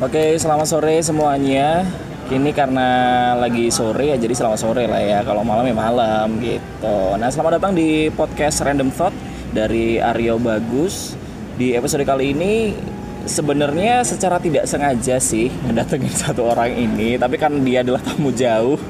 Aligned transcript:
Oke, 0.00 0.32
selamat 0.40 0.64
sore 0.64 0.96
semuanya. 1.04 1.84
Ini 2.32 2.56
karena 2.56 2.88
lagi 3.36 3.68
sore 3.68 4.08
ya, 4.08 4.16
jadi 4.16 4.32
selamat 4.32 4.56
sore 4.56 4.88
lah 4.88 4.96
ya. 4.96 5.20
Kalau 5.20 5.44
malam 5.44 5.68
ya 5.68 5.76
malam 5.76 6.40
gitu. 6.40 7.20
Nah, 7.20 7.28
selamat 7.28 7.60
datang 7.60 7.76
di 7.76 8.08
podcast 8.08 8.64
Random 8.64 8.88
Thought 8.88 9.12
dari 9.52 10.00
Aryo 10.00 10.40
Bagus. 10.40 11.12
Di 11.60 11.76
episode 11.76 12.08
kali 12.08 12.32
ini 12.32 12.72
sebenarnya 13.28 14.00
secara 14.00 14.40
tidak 14.40 14.64
sengaja 14.64 15.20
sih 15.20 15.52
ngedatengin 15.68 16.16
satu 16.24 16.48
orang 16.48 16.72
ini, 16.72 17.20
tapi 17.20 17.36
kan 17.36 17.60
dia 17.60 17.84
adalah 17.84 18.00
tamu 18.00 18.32
jauh. 18.32 18.80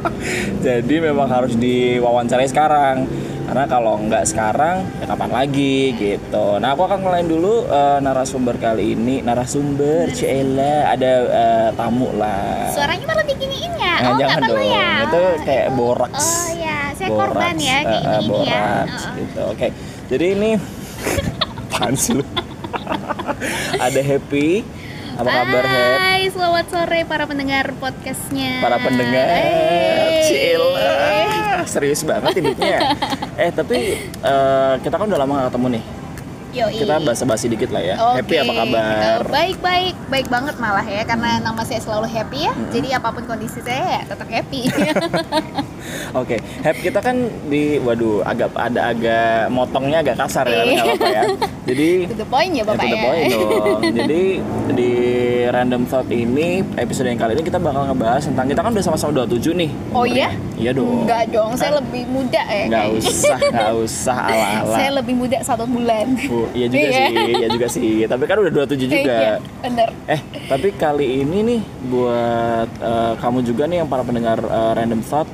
jadi 0.64 1.04
memang 1.04 1.28
harus 1.28 1.52
diwawancarai 1.52 2.48
sekarang 2.48 3.04
karena 3.46 3.64
kalau 3.70 3.94
nggak 4.02 4.24
sekarang 4.26 4.82
ya 4.98 5.06
kapan 5.06 5.30
lagi 5.30 5.94
gitu. 5.94 6.58
Nah 6.58 6.74
aku 6.74 6.82
akan 6.90 6.98
ngelain 7.06 7.28
dulu 7.30 7.62
uh, 7.70 8.02
narasumber 8.02 8.58
kali 8.58 8.98
ini. 8.98 9.22
Narasumber 9.22 10.10
Cela 10.10 10.90
ada 10.90 11.12
uh, 11.30 11.68
tamu 11.78 12.10
lah. 12.18 12.74
Suaranya 12.74 13.06
malah 13.06 13.24
diginiin 13.24 13.72
ya? 13.78 13.94
Nah, 14.02 14.10
oh 14.10 14.14
jangan 14.18 14.18
nggak 14.18 14.42
perlu 14.42 14.54
dong. 14.58 14.74
Ya 14.74 14.88
itu 15.06 15.24
kayak 15.46 15.66
boraks. 15.78 16.26
Oh 16.26 16.50
ya 16.58 16.78
saya 16.98 17.08
korban 17.14 17.54
ya 17.56 17.78
kayak 17.86 18.02
uh, 18.02 18.18
ini 18.18 18.18
ya. 18.18 18.26
boraks, 18.26 19.02
oh. 19.06 19.12
gitu. 19.14 19.40
Oke. 19.54 19.68
Jadi 20.10 20.26
ini 20.34 20.50
apaan 21.70 21.94
sih 21.94 22.12
lu? 22.18 22.24
Ada 23.86 24.00
happy 24.02 24.66
apa 25.16 25.30
kabar 25.32 25.64
Hep? 25.64 25.96
Hai, 25.96 26.22
selamat 26.28 26.66
sore 26.68 27.00
para 27.08 27.24
pendengar 27.24 27.72
podcastnya. 27.80 28.60
Para 28.60 28.76
pendengar. 28.76 29.28
Cila 30.28 30.92
Serius 31.64 32.04
banget 32.04 32.36
hidupnya 32.42 32.78
Eh 33.40 33.50
tapi 33.50 33.96
eh, 34.04 34.74
kita 34.84 34.96
kan 35.00 35.08
udah 35.08 35.20
lama 35.24 35.32
gak 35.40 35.56
ketemu 35.56 35.66
nih 35.80 35.84
Yoi. 36.56 36.72
Kita 36.80 36.96
basa-basi 36.98 37.46
dikit 37.46 37.68
lah 37.68 37.82
ya 37.84 37.94
Oke. 38.00 38.24
Happy 38.24 38.34
apa 38.40 38.52
kabar? 38.56 39.18
Baik, 39.28 39.56
baik, 39.60 39.94
baik 40.08 40.26
banget 40.26 40.56
malah 40.56 40.82
ya 40.82 41.04
Karena 41.04 41.36
nama 41.38 41.60
saya 41.62 41.78
selalu 41.78 42.08
happy 42.08 42.38
ya 42.42 42.52
Jadi 42.72 42.88
apa 42.90 43.08
pun 43.12 43.24
kondisi 43.24 43.60
saya 43.60 44.00
ya 44.00 44.02
tetap 44.08 44.24
happy 44.26 44.60
Oke, 46.20 46.40
Hep 46.64 46.76
kita 46.80 46.98
kan 46.98 47.16
di 47.46 47.76
Waduh 47.78 48.24
agak 48.24 48.50
ada 48.56 48.90
agak 48.90 49.52
motongnya 49.52 50.00
agak 50.00 50.16
kasar 50.18 50.48
ya 50.48 50.64
Tapi 50.64 50.72
nggak 50.72 50.86
apa-apa 50.88 51.08
ya 51.08 51.22
Jadi 51.68 51.88
To 52.10 52.16
the 52.16 52.26
point 52.26 52.52
ya 52.52 52.56
Ya, 52.56 52.64
bapak 52.64 52.82
to 52.82 52.88
the 52.88 52.96
ya 52.96 53.04
point 53.04 53.24
dong. 53.28 53.80
Jadi 54.00 54.22
di 54.72 54.90
Random 55.46 55.82
Thought 55.86 56.08
ini 56.10 56.64
episode 56.74 57.06
yang 57.06 57.20
kali 57.20 57.38
ini 57.38 57.44
kita 57.44 57.62
bakal 57.62 57.86
ngebahas 57.86 58.26
tentang 58.26 58.46
kita 58.48 58.60
kan 58.60 58.70
udah 58.74 58.84
sama-sama 58.84 59.12
27 59.22 59.54
nih. 59.54 59.70
Oh 59.94 60.02
iya? 60.02 60.34
Iya 60.58 60.74
dong. 60.74 61.06
Enggak 61.06 61.30
dong, 61.30 61.54
saya 61.54 61.78
lebih 61.78 62.02
muda 62.08 62.42
ya 62.42 62.64
Nggak 62.66 62.84
kayaknya. 62.90 63.06
usah, 63.06 63.38
nggak 63.38 63.72
usah 63.78 64.18
ala-ala. 64.18 64.74
Saya 64.74 64.90
lebih 64.98 65.14
muda 65.14 65.38
satu 65.44 65.64
bulan 65.68 66.06
Bu, 66.26 66.45
iya 66.52 66.66
juga 66.66 66.86
Iya. 66.86 67.00
sih, 67.00 67.14
iya 67.32 67.48
juga 67.48 67.66
sih. 67.66 67.90
Tapi 68.04 68.24
kan 68.24 68.36
udah 68.38 68.52
27 68.54 68.86
juga. 68.86 69.16
Iya, 69.16 69.34
bener 69.60 69.88
Eh, 70.06 70.20
tapi 70.46 70.68
kali 70.72 71.20
ini 71.20 71.38
nih 71.44 71.60
buat 71.86 72.70
eh, 72.76 73.12
kamu 73.16 73.38
juga 73.42 73.64
nih 73.64 73.80
yang 73.80 73.88
para 73.88 74.02
pendengar 74.02 74.38
eh, 74.38 74.72
Random 74.74 75.00
Thought, 75.00 75.28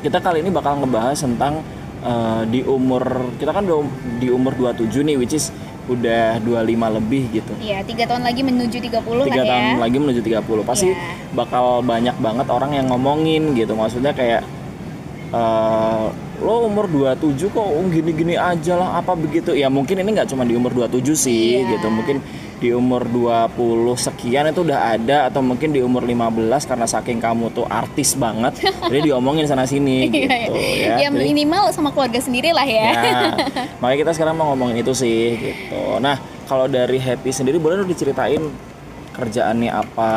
kita 0.00 0.18
kali 0.18 0.40
ini 0.40 0.50
bakal 0.50 0.78
ngebahas 0.78 1.18
tentang 1.18 1.62
eh, 2.00 2.42
di 2.46 2.60
umur 2.62 3.02
kita 3.36 3.50
kan 3.50 3.66
di 4.18 4.28
umur 4.28 4.52
27 4.54 4.88
nih, 5.04 5.16
which 5.16 5.32
is 5.32 5.50
udah 5.86 6.36
25 6.38 6.68
lebih 6.94 7.22
gitu. 7.32 7.52
Iya, 7.58 7.80
tiga 7.80 8.04
tahun 8.04 8.20
lagi 8.22 8.44
menuju 8.44 8.76
30 8.76 9.24
tiga 9.24 9.40
lah 9.40 9.46
ya 9.46 9.52
tahun 9.72 9.80
lagi 9.80 9.96
menuju 9.96 10.20
30 10.20 10.60
pasti 10.62 10.92
Iya. 10.92 11.32
bakal 11.32 11.80
banyak 11.80 12.12
banget 12.18 12.46
orang 12.46 12.72
yang 12.72 12.86
ngomongin 12.88 13.56
gitu 13.56 13.72
maksudnya 13.72 14.12
kayak 14.12 14.44
eh, 15.30 16.04
lo 16.38 16.54
umur 16.64 16.86
27 16.86 17.18
kok 17.48 17.66
gini-gini 17.88 18.34
aja 18.34 18.74
lah 18.74 18.88
apa 18.96 19.12
begitu 19.12 19.52
ya 19.52 19.66
mungkin 19.66 19.98
ini 19.98 20.10
nggak 20.12 20.28
cuma 20.28 20.42
di 20.42 20.54
umur 20.54 20.70
27 20.72 21.12
sih 21.12 21.60
Iya. 21.60 21.74
gitu 21.74 21.88
mungkin 21.88 22.22
di 22.58 22.70
umur 22.70 23.06
20 23.06 23.54
sekian 23.96 24.46
itu 24.46 24.62
udah 24.62 24.92
ada 24.92 25.26
atau 25.26 25.38
mungkin 25.38 25.70
di 25.70 25.78
umur 25.78 26.02
15 26.02 26.26
karena 26.64 26.86
saking 26.86 27.18
kamu 27.18 27.50
tuh 27.50 27.62
artis 27.64 28.14
banget 28.14 28.54
jadi 28.90 29.00
diomongin 29.04 29.46
sana 29.46 29.62
sini 29.62 30.06
gitu 30.06 30.26
Iya, 30.26 30.46
ya, 30.46 30.90
ya 30.98 31.08
Jadi- 31.08 31.22
minimal 31.28 31.70
sama 31.70 31.90
keluarga 31.90 32.18
sendiri 32.18 32.50
lah 32.50 32.66
ya. 32.66 32.90
Ya, 32.90 33.20
makanya 33.82 33.98
kita 34.00 34.12
sekarang 34.12 34.34
mau 34.34 34.50
ngomongin 34.50 34.78
itu 34.78 34.90
sih 34.90 35.38
gitu. 35.38 35.98
Nah, 35.98 36.18
kalau 36.46 36.66
dari 36.66 36.98
Happy 36.98 37.30
sendiri 37.30 37.58
boleh 37.58 37.78
dong 37.78 37.86
diceritain 37.86 38.42
kerjaannya 39.18 39.74
apa, 39.74 40.12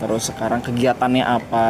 terus 0.00 0.32
sekarang 0.32 0.64
kegiatannya 0.64 1.20
apa 1.20 1.66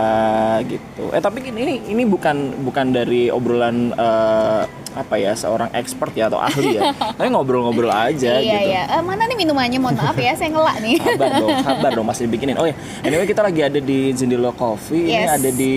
gitu. 0.71 1.11
Eh 1.11 1.19
tapi 1.19 1.43
ini 1.43 1.83
ini 1.83 2.03
bukan 2.07 2.63
bukan 2.63 2.95
dari 2.95 3.27
obrolan 3.27 3.91
eh, 3.91 4.63
apa 4.95 5.15
ya 5.19 5.35
seorang 5.35 5.67
expert 5.75 6.15
ya 6.15 6.31
atau 6.31 6.39
ahli 6.39 6.79
ya. 6.79 6.95
Tapi 7.19 7.29
ngobrol-ngobrol 7.31 7.91
aja 7.91 8.39
iya 8.39 8.55
gitu. 8.59 8.71
iya. 8.71 8.83
Eh, 8.99 9.03
mana 9.03 9.27
nih 9.27 9.37
minumannya? 9.37 9.79
Mohon 9.83 9.97
maaf 9.99 10.19
ya, 10.19 10.33
saya 10.35 10.51
ngelak 10.55 10.77
nih. 10.79 10.95
Sabar 10.99 11.29
dong, 11.39 11.51
sabar 11.67 11.91
dong 11.95 12.07
masih 12.07 12.23
dibikinin. 12.31 12.57
Oh 12.59 12.67
ya, 12.67 12.75
anyway 13.03 13.27
kita 13.27 13.43
lagi 13.43 13.61
ada 13.63 13.79
di 13.83 14.15
Jendela 14.15 14.55
Coffee. 14.55 15.11
Ini 15.11 15.27
Yes. 15.27 15.35
ada 15.43 15.51
di 15.51 15.75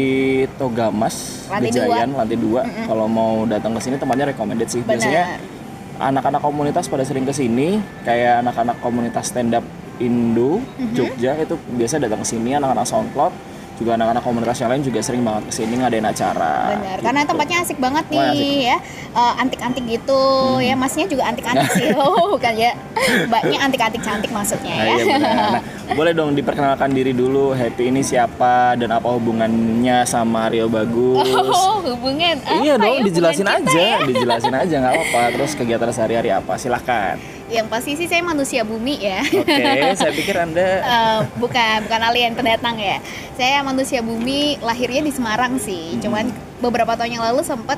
Togamas, 0.62 1.16
Lantai 1.50 1.70
Gejayan, 1.74 2.10
lantai 2.14 2.38
2. 2.38 2.86
Kalau 2.86 3.06
mau 3.10 3.46
datang 3.46 3.74
ke 3.74 3.82
sini 3.82 3.98
tempatnya 3.98 4.30
recommended 4.30 4.70
sih. 4.70 4.82
Biasanya 4.86 5.24
Benar. 5.38 6.08
anak-anak 6.14 6.42
komunitas 6.42 6.86
pada 6.86 7.02
sering 7.02 7.26
ke 7.26 7.34
sini, 7.34 7.78
kayak 8.06 8.46
anak-anak 8.46 8.78
komunitas 8.82 9.30
stand 9.30 9.54
up 9.54 9.66
Indo, 9.98 10.62
Mm-hmm. 10.62 10.94
Jogja 10.94 11.32
itu 11.36 11.56
biasa 11.72 11.98
datang 11.98 12.22
ke 12.22 12.28
sini 12.28 12.54
anak-anak 12.54 12.86
SoundCloud 12.86 13.34
juga 13.74 13.98
anak-anak 13.98 14.22
komunitas 14.22 14.62
yang 14.62 14.70
lain 14.70 14.86
juga 14.86 15.02
sering 15.02 15.26
banget 15.26 15.50
ke 15.50 15.54
sini 15.56 15.74
ngadain 15.74 16.06
acara. 16.06 16.70
Benar, 16.70 16.86
gitu. 16.94 17.02
karena 17.02 17.22
tempatnya 17.26 17.58
asik 17.60 17.78
banget 17.82 18.06
nih 18.08 18.20
Wah, 18.20 18.30
asik. 18.30 18.58
ya. 18.62 18.78
Eh, 19.12 19.34
antik-antik 19.42 19.84
gitu 19.90 20.22
ya, 20.62 20.74
masnya 20.78 21.06
juga 21.10 21.24
antik-antik 21.26 21.66
sih. 21.82 21.90
Oh, 21.92 22.30
bukan 22.30 22.54
ya. 22.54 22.78
Mbaknya 23.26 23.58
antik-antik 23.60 24.06
cantik 24.06 24.30
maksudnya 24.30 24.70
Nah, 24.72 24.86
ya. 24.86 24.94
iya 24.94 25.04
benar. 25.10 25.34
Nah, 25.34 25.62
boleh 25.98 26.12
dong 26.14 26.30
diperkenalkan 26.32 26.94
diri 26.94 27.10
dulu. 27.10 27.58
Happy 27.58 27.90
ini 27.90 28.06
siapa 28.06 28.78
dan 28.78 28.94
apa 28.94 29.10
hubungannya 29.10 30.06
sama 30.06 30.54
Rio 30.54 30.70
Bagus? 30.70 31.26
Oh, 31.50 31.82
hubungan 31.82 32.38
apa 32.38 32.62
iya 32.62 32.78
dong, 32.78 32.86
ya 32.86 33.02
dijelasin 33.02 33.50
aja, 33.50 33.82
ya? 33.98 33.98
dijelasin 34.06 34.54
aja 34.54 34.76
nggak 34.78 34.94
apa-apa. 34.94 35.22
Terus 35.34 35.52
kegiatan 35.58 35.90
sehari-hari 35.90 36.30
apa? 36.30 36.54
Silahkan. 36.54 37.18
Yang 37.52 37.68
pasti 37.68 37.92
sih 38.00 38.08
saya 38.08 38.24
manusia 38.24 38.64
bumi 38.64 38.96
ya. 39.04 39.20
Oke, 39.28 39.92
saya 40.00 40.14
pikir 40.16 40.36
anda 40.40 40.80
Eh, 40.80 41.20
bukan 41.36 41.84
bukan 41.84 42.02
alien 42.08 42.32
pendatang 42.32 42.80
ya. 42.80 43.04
Saya 43.36 43.60
manusia 43.62 44.00
bumi 44.00 44.56
lahirnya 44.64 45.04
di 45.04 45.12
Semarang 45.12 45.60
sih. 45.60 46.00
Cuman 46.00 46.32
beberapa 46.64 46.96
tahun 46.96 47.20
yang 47.20 47.24
lalu 47.28 47.44
sempat 47.44 47.78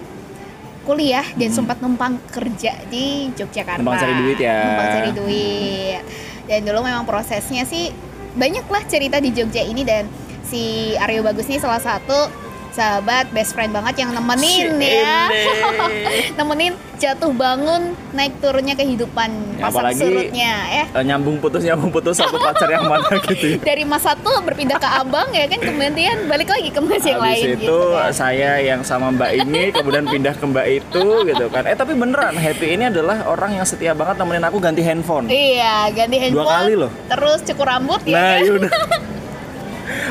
kuliah 0.85 1.25
dan 1.39 1.49
sempat 1.49 1.81
numpang 1.81 2.21
kerja 2.29 2.77
di 2.93 3.33
Yogyakarta. 3.33 3.81
Numpang 3.81 3.97
cari 3.97 4.13
duit 4.21 4.37
ya. 4.37 4.57
Numpang 4.61 4.89
cari 4.93 5.11
duit. 5.17 6.01
Dan 6.45 6.59
dulu 6.69 6.79
memang 6.85 7.07
prosesnya 7.09 7.65
sih 7.65 7.89
banyak 8.37 8.65
lah 8.69 8.83
cerita 8.85 9.17
di 9.17 9.33
Jogja 9.33 9.65
ini 9.65 9.81
dan 9.81 10.05
si 10.45 10.93
Aryo 11.01 11.25
Bagus 11.25 11.49
ini 11.49 11.57
salah 11.57 11.79
satu 11.81 12.29
sahabat 12.73 13.29
best 13.29 13.53
friend 13.53 13.69
banget 13.69 14.01
yang 14.01 14.11
nemenin 14.11 14.73
ya 14.75 15.29
Ciele. 15.29 15.45
nemenin 16.37 16.73
jatuh 16.95 17.29
bangun 17.29 17.83
naik 18.11 18.33
turunnya 18.39 18.73
kehidupan 18.73 19.29
Ya, 19.53 19.69
apalagi- 19.69 19.99
surutnya 19.99 20.51
ya 20.65 20.85
Eh, 20.89 21.03
nyambung 21.03 21.37
putus 21.37 21.61
nyambung 21.61 21.89
putus 21.89 22.15
satu 22.15 22.33
pacar 22.35 22.65
yang 22.67 22.85
mana 22.85 23.05
gitu. 23.23 23.45
ya. 23.47 23.57
dari 23.61 23.83
mas 23.83 24.01
satu 24.01 24.41
berpindah 24.41 24.75
ke 24.75 24.89
abang 24.89 25.29
ya 25.29 25.45
kan 25.45 25.59
kemudian 25.59 26.25
balik 26.25 26.49
lagi 26.49 26.67
ke 26.67 26.79
mas 26.79 27.01
yang 27.01 27.17
Habis 27.17 27.29
lain 27.37 27.45
itu 27.51 27.61
gitu 27.61 27.77
kan. 27.91 28.09
saya 28.09 28.51
yang 28.59 28.81
sama 28.81 29.11
Mbak 29.11 29.31
ini 29.37 29.63
kemudian 29.69 30.03
pindah 30.03 30.33
ke 30.33 30.43
Mbak 30.43 30.65
itu 30.71 31.05
gitu 31.25 31.45
kan. 31.47 31.63
Eh 31.63 31.75
tapi 31.75 31.93
beneran 31.93 32.33
Happy 32.33 32.73
ini 32.73 32.87
adalah 32.87 33.21
orang 33.25 33.53
yang 33.53 33.63
setia 33.63 33.93
banget 33.93 34.17
nemenin 34.17 34.43
aku 34.43 34.57
ganti 34.57 34.81
handphone. 34.81 35.27
iya 35.27 35.87
ganti 35.89 36.17
handphone 36.17 36.49
kali 36.49 36.73
loh. 36.75 36.91
terus 37.05 37.39
cukur 37.43 37.65
rambut 37.65 38.01
ya 38.03 38.13
Nah, 38.13 38.25
kan? 38.33 38.39
yaudah. 38.43 38.71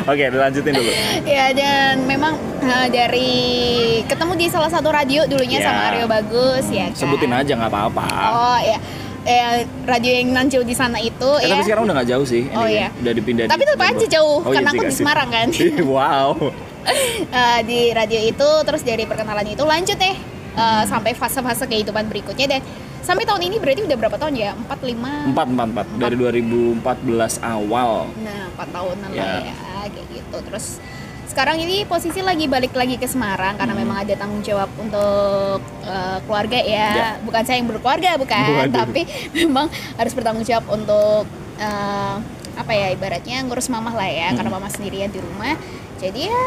Oke, 0.05 0.25
dilanjutin 0.27 0.73
dulu. 0.73 0.93
ya 1.29 1.51
dan 1.53 2.03
memang 2.03 2.35
eh, 2.59 2.89
dari 2.89 3.33
ketemu 4.03 4.33
di 4.35 4.47
salah 4.47 4.67
satu 4.67 4.89
radio 4.89 5.25
dulunya 5.25 5.59
Ya. 5.59 5.65
sama 5.65 5.81
Aryo 5.89 6.07
Bagus 6.07 6.65
ya 6.69 6.89
kan 6.89 6.97
Sebutin 6.97 7.31
aja 7.31 7.53
nggak 7.53 7.69
apa-apa. 7.69 8.07
oh 8.29 8.59
ya 8.61 8.79
eh, 9.23 9.55
radio 9.83 10.11
yang 10.13 10.29
nan 10.33 10.47
jauh 10.47 10.63
di 10.63 10.73
sana 10.73 10.99
itu 10.99 11.31
Eh, 11.39 11.47
ya 11.47 11.53
tapi 11.53 11.63
sekarang 11.63 11.83
udah 11.85 11.95
nggak 11.97 12.11
jauh 12.11 12.25
sih. 12.25 12.51
Oh, 12.51 12.63
Anyway, 12.63 12.75
iya. 12.77 12.89
Udah 12.97 13.13
dipindah. 13.13 13.45
Tapi 13.47 13.63
tetap 13.63 13.83
aja 13.85 14.07
jauh, 14.11 14.39
Oh, 14.39 14.51
iya 14.51 14.57
karena 14.59 14.71
sih, 14.71 14.77
aku 14.77 14.85
di? 14.85 14.95
Semarang 14.95 15.29
kan. 15.29 15.49
wow. 15.87 16.31
Eh, 17.23 17.61
di 17.63 17.81
radio 17.91 18.19
itu 18.21 18.49
terus 18.67 18.83
dari 18.83 19.07
perkenalan 19.07 19.47
itu 19.47 19.63
lanjut 19.63 19.95
deh 19.95 20.17
eh, 20.53 20.83
sampai 20.85 21.15
fase-fase 21.15 21.63
kehidupan 21.65 22.05
berikutnya 22.05 22.47
dan 22.49 22.61
sampai 22.99 23.23
tahun 23.23 23.39
ini 23.45 23.57
berarti 23.57 23.83
udah 23.83 23.95
berapa 23.97 24.19
tahun 24.19 24.35
ya? 24.35 24.51
4 24.59 24.67
5 24.67 25.31
Empat 25.31 25.47
empat 25.49 25.67
empat 25.69 25.87
dari 25.97 26.15
2014 26.19 26.83
awal. 27.41 28.11
Nah, 28.19 28.51
4 28.53 28.67
tahunan 28.69 29.09
Ya. 29.09 29.23
lah 29.23 29.39
ya 29.45 29.55
kayak 29.89 30.07
gitu. 30.09 30.37
Terus 30.45 30.67
sekarang 31.25 31.57
ini 31.57 31.83
posisi 31.83 32.21
lagi 32.21 32.45
balik 32.45 32.71
lagi 32.73 32.95
ke 32.95 33.09
Semarang 33.09 33.57
karena 33.57 33.73
Hmm. 33.73 33.83
memang 33.83 34.05
ada 34.05 34.15
tanggung 34.15 34.43
jawab 34.43 34.69
untuk 34.77 35.59
eh, 35.83 36.19
keluarga 36.23 36.59
ya. 36.61 36.89
Ya. 36.93 37.09
Bukan 37.21 37.43
saya 37.43 37.57
yang 37.57 37.67
berkeluarga 37.67 38.15
bukan, 38.15 38.69
Waduh. 38.69 38.75
tapi 38.85 39.03
memang 39.33 39.67
harus 39.97 40.13
bertanggung 40.13 40.45
jawab 40.45 40.69
untuk 40.69 41.25
eh, 41.57 42.17
apa 42.53 42.69
ya 42.71 42.93
ibaratnya 42.93 43.41
ngurus 43.43 43.67
mamah 43.67 43.97
lah 43.97 44.07
ya 44.07 44.29
karena 44.31 44.53
Hmm. 44.53 44.61
mama 44.61 44.69
sendirian 44.69 45.09
di 45.09 45.19
rumah. 45.19 45.57
Jadi 45.97 46.29
ya 46.29 46.43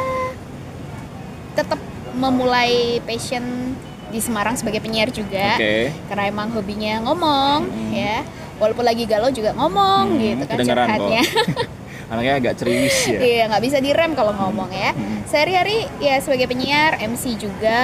tetap 1.55 1.79
memulai 2.13 2.99
passion 3.01 3.73
di 4.05 4.19
Semarang 4.19 4.55
sebagai 4.55 4.79
penyiar 4.79 5.09
juga 5.09 5.55
Oke. 5.55 5.91
karena 6.07 6.23
emang 6.25 6.47
hobinya 6.51 7.03
ngomong 7.03 7.59
Hmm. 7.65 7.91
ya 7.91 8.21
walaupun 8.55 8.85
lagi 8.85 9.03
galau 9.03 9.27
juga 9.27 9.51
ngomong 9.51 10.13
Hmm, 10.13 10.21
gitu 10.21 10.43
kan 10.45 10.57
curhatnya 10.61 11.23
Anaknya 12.05 12.33
agak 12.35 12.53
ceriwis 12.55 12.97
ya. 13.07 13.19
iya 13.19 13.43
nggak 13.47 13.63
bisa 13.63 13.77
direm 13.79 14.13
kalau 14.13 14.29
ngomong 14.31 14.69
ya 14.69 14.91
Hmm. 14.91 15.25
sehari-hari 15.25 15.89
ya 15.97 16.17
sebagai 16.17 16.45
penyiar 16.45 16.95
MC 16.99 17.33
juga 17.35 17.81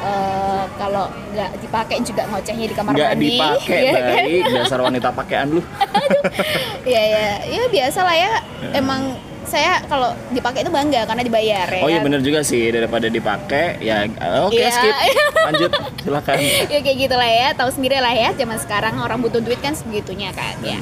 eh, 0.00 0.62
kalau 0.74 1.06
nggak 1.30 1.50
dipakai 1.60 2.00
juga 2.00 2.24
ngocehnya 2.26 2.66
di 2.66 2.74
kamar 2.74 2.92
Nggak 2.92 3.10
mandi 3.10 3.26
dipakai 3.30 3.78
Iya 3.78 3.92
kan? 3.94 4.24
dasar 4.56 4.80
wanita 4.80 5.08
pakaian 5.10 5.48
lu. 5.50 5.62
Iya 6.82 7.02
ya, 7.04 7.24
ya 7.46 7.62
biasa 7.68 8.00
lah 8.00 8.16
ya. 8.16 8.32
Emang 8.72 9.12
saya 9.44 9.76
kalau 9.84 10.08
dipakai 10.30 10.64
itu 10.64 10.72
bangga 10.72 11.04
karena 11.04 11.20
dibayar 11.20 11.68
ya. 11.68 11.80
Oh 11.80 11.86
iya 11.86 12.00
kan? 12.00 12.06
bener 12.08 12.20
juga 12.20 12.40
sih 12.40 12.64
daripada 12.70 13.06
dipakai 13.06 13.76
ya 13.78 14.08
oke 14.42 14.56
Iya. 14.56 14.72
skip 14.72 14.94
lanjut 15.46 15.70
silakan. 16.00 16.36
ya 16.64 16.80
kayak 16.80 16.96
gitu 16.98 17.14
lah 17.14 17.28
ya, 17.30 17.48
tahu 17.52 17.68
sendiri 17.70 18.00
lah 18.00 18.10
ya. 18.10 18.32
Zaman 18.32 18.56
sekarang 18.56 18.96
orang 18.98 19.20
butuh 19.20 19.38
duit 19.38 19.60
kan 19.60 19.72
segitunya 19.72 20.32
kan 20.32 20.56
ya. 20.60 20.80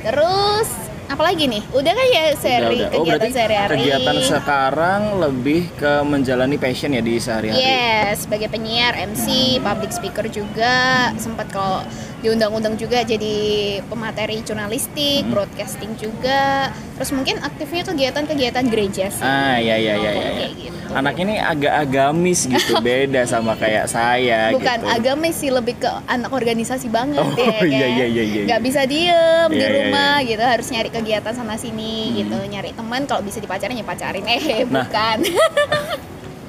Terus 0.00 0.68
apalagi 1.10 1.44
nih? 1.44 1.62
Udah 1.70 1.90
kan 1.90 2.06
ya 2.08 2.22
seri 2.34 2.62
Udah, 2.62 2.70
udah. 2.70 2.88
Oh 2.88 3.02
kegiatan 3.02 3.30
sehari-hari. 3.30 3.70
kegiatan 3.76 4.16
sekarang 4.22 5.02
lebih 5.18 5.60
ke 5.74 5.92
menjalani 6.02 6.56
passion 6.56 6.90
ya 6.90 7.02
di 7.02 7.18
sehari-hari. 7.18 7.58
Yes, 7.58 8.24
sebagai 8.24 8.46
penyiar, 8.46 8.94
MC, 8.96 9.26
public 9.58 9.90
speaker 9.90 10.26
juga, 10.26 10.74
sempat 11.16 11.50
kalau 11.50 11.82
diundang-undang 12.20 12.76
juga 12.76 13.02
jadi 13.02 13.36
pemateri 13.84 14.40
jurnalistik, 14.40 15.24
Hmm. 15.24 15.32
broadcasting 15.32 15.92
juga. 15.96 16.70
Terus 16.94 17.10
mungkin 17.10 17.40
aktifnya 17.40 17.82
kegiatan-kegiatan 17.84 18.64
gereja 18.68 19.08
sih. 19.08 19.20
Ah 19.20 19.56
ya 19.56 19.74
ya 19.74 19.96
ya 19.96 20.10
ya. 20.10 20.30
ya. 20.38 20.48
Gitu. 20.48 20.79
Anak 20.90 21.14
ini 21.16 21.36
agak 21.36 21.70
agamis 21.80 22.44
gitu, 22.44 22.78
beda 22.82 23.22
sama 23.22 23.54
kayak 23.54 23.86
saya 23.86 24.50
bukan 24.50 24.78
gitu. 24.80 24.90
agamis 24.90 25.34
sih 25.36 25.48
lebih 25.48 25.76
ke 25.76 25.86
anak 26.04 26.28
organisasi 26.28 26.88
banget 26.88 27.16
Oh, 27.16 27.30
ya 27.32 27.46
iya, 27.46 27.54
kan? 27.54 27.66
iya, 27.66 27.86
iya, 28.04 28.24
iya, 28.24 28.42
nggak 28.44 28.58
iya. 28.58 28.66
bisa 28.66 28.80
diem 28.84 29.48
di 29.48 29.56
Iya, 29.56 29.64
iya, 29.64 29.76
rumah 29.80 30.14
gitu 30.20 30.42
harus 30.42 30.66
nyari 30.68 30.88
kegiatan 30.88 31.32
sana 31.32 31.54
sini 31.54 31.94
Hmm. 32.02 32.16
gitu 32.18 32.36
nyari 32.44 32.70
teman 32.70 33.02
kalau 33.04 33.20
bisa 33.20 33.38
dipacarin 33.38 33.74
ya 33.74 33.84
pacarin 33.84 34.24
eh 34.24 34.42
Nah. 34.62 34.82
bukan 34.82 35.18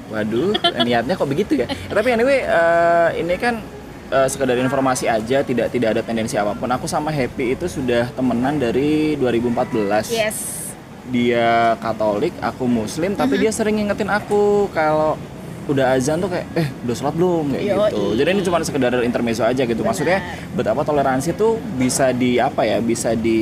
Waduh, 0.08 0.52
niatnya 0.82 1.14
kok 1.14 1.24
begitu 1.24 1.56
ya? 1.56 1.64
Tapi 1.88 2.08
anyway, 2.10 2.44
eh, 2.44 3.08
ini 3.16 3.32
kan 3.34 3.64
eh, 4.08 4.28
sekedar 4.28 4.54
informasi 4.54 5.08
aja, 5.08 5.40
tidak 5.40 5.68
tidak 5.68 5.88
ada 5.90 6.02
tendensi 6.02 6.36
apa 6.36 6.52
pun. 6.52 6.68
Aku 6.68 6.84
sama 6.84 7.08
Happy 7.08 7.56
itu 7.56 7.64
sudah 7.64 8.12
temenan 8.12 8.60
dari 8.60 9.16
2014. 9.16 10.12
yes 10.12 10.61
Dia 11.04 11.48
Katolik, 11.76 12.30
aku 12.38 12.64
Muslim, 12.64 13.12
tapi 13.12 13.34
Mm-hmm. 13.34 13.42
dia 13.42 13.50
sering 13.50 13.74
ngingetin 13.76 14.06
aku 14.06 14.70
kalau 14.70 15.18
udah 15.62 15.94
azan 15.94 16.18
tuh 16.18 16.26
kayak 16.26 16.46
eh 16.52 16.66
udah 16.82 16.90
sholat 16.92 17.14
belum 17.14 17.44
kayak 17.48 17.62
Yoi. 17.64 17.74
gitu. 17.88 18.02
Jadi 18.16 18.28
ini 18.28 18.42
cuma 18.42 18.58
sekedar 18.60 18.92
intermezzo 19.00 19.42
aja 19.42 19.62
gitu. 19.62 19.78
Maksudnya 19.80 20.18
betapa 20.52 20.82
toleransi 20.82 21.32
tuh 21.32 21.54
bisa 21.76 22.10
di 22.10 22.34
apa 22.36 22.62
ya? 22.62 22.78
Bisa 22.78 23.14
di 23.14 23.38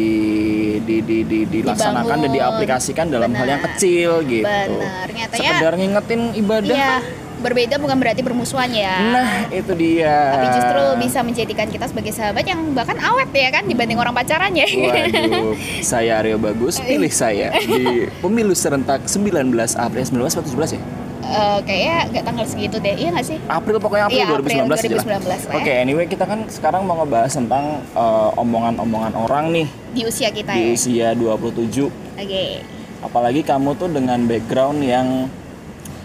di 0.78 1.00
di, 1.00 1.18
di- 1.22 1.48
dilaksanakan 1.50 2.04
dan 2.18 2.20
Dibangun. 2.22 2.36
diaplikasikan 2.54 3.06
dalam 3.08 3.32
hal 3.32 3.46
yang 3.46 3.58
Benar. 3.58 3.72
kecil 3.72 4.10
gitu. 4.22 4.44
benar 4.44 5.08
ya 5.08 5.26
Sekedar 5.30 5.72
ngingetin 5.74 6.20
ibadah 6.36 6.76
Iya, 6.76 6.94
berbeda 7.40 7.76
bukan 7.76 7.96
berarti 7.96 8.20
bermusuhan 8.20 8.68
ya 8.68 8.96
Nah, 9.10 9.30
itu 9.48 9.72
dia. 9.72 10.16
tapi 10.30 10.46
justru 10.52 10.80
bisa 11.00 11.18
menjadikan 11.20 11.66
kita 11.66 11.84
sebagai 11.84 12.12
sahabat 12.12 12.44
yang 12.44 12.60
bahkan 12.70 12.96
awet 12.96 13.28
ya 13.30 13.48
kan 13.50 13.64
dibanding 13.64 13.96
orang 13.96 14.12
pacaran 14.12 14.52
ya 14.52 14.64
Waduh, 14.64 15.56
saya 15.82 16.20
Aryo 16.20 16.36
Bagus, 16.36 16.78
pilih 16.78 17.08
saya 17.08 17.50
di 17.56 18.06
pemilu 18.18 18.52
serentak 18.52 19.04
19 19.04 19.50
April 19.74 20.02
19 20.02 20.20
atau 20.30 20.44
17 20.46 20.76
ya? 20.76 20.82
Eh, 21.22 21.58
kayaknya 21.62 21.96
nggak 22.10 22.24
tanggal 22.24 22.42
segitu 22.44 22.76
deh 22.76 22.90
iya 22.92 23.08
nggak 23.08 23.22
sih 23.24 23.38
April 23.46 23.78
pokoknya 23.78 24.04
April 24.04 24.18
Iya, 24.18 24.26
April 24.26 24.42
2019 24.66 24.66
aja 24.66 24.88
lah. 24.90 25.04
2019 25.06 25.30
lah 25.30 25.38
ya. 25.38 25.54
Oke, 25.54 25.72
anyway 25.76 26.04
kita 26.04 26.24
kan 26.24 26.40
sekarang 26.48 26.82
mau 26.82 26.98
ngebahas 26.98 27.32
tentang 27.32 27.64
eh, 27.86 28.30
omongan-omongan 28.34 29.12
orang 29.14 29.44
nih 29.50 29.66
di 29.90 30.02
usia 30.02 30.28
kita 30.28 30.50
di 30.50 30.60
ya 30.60 30.74
usia 30.74 31.06
27. 31.14 31.86
oke 32.16 32.44
Apalagi 33.00 33.40
kamu 33.40 33.70
tuh 33.74 33.88
dengan 33.88 34.20
background 34.22 34.82
yang 34.82 35.30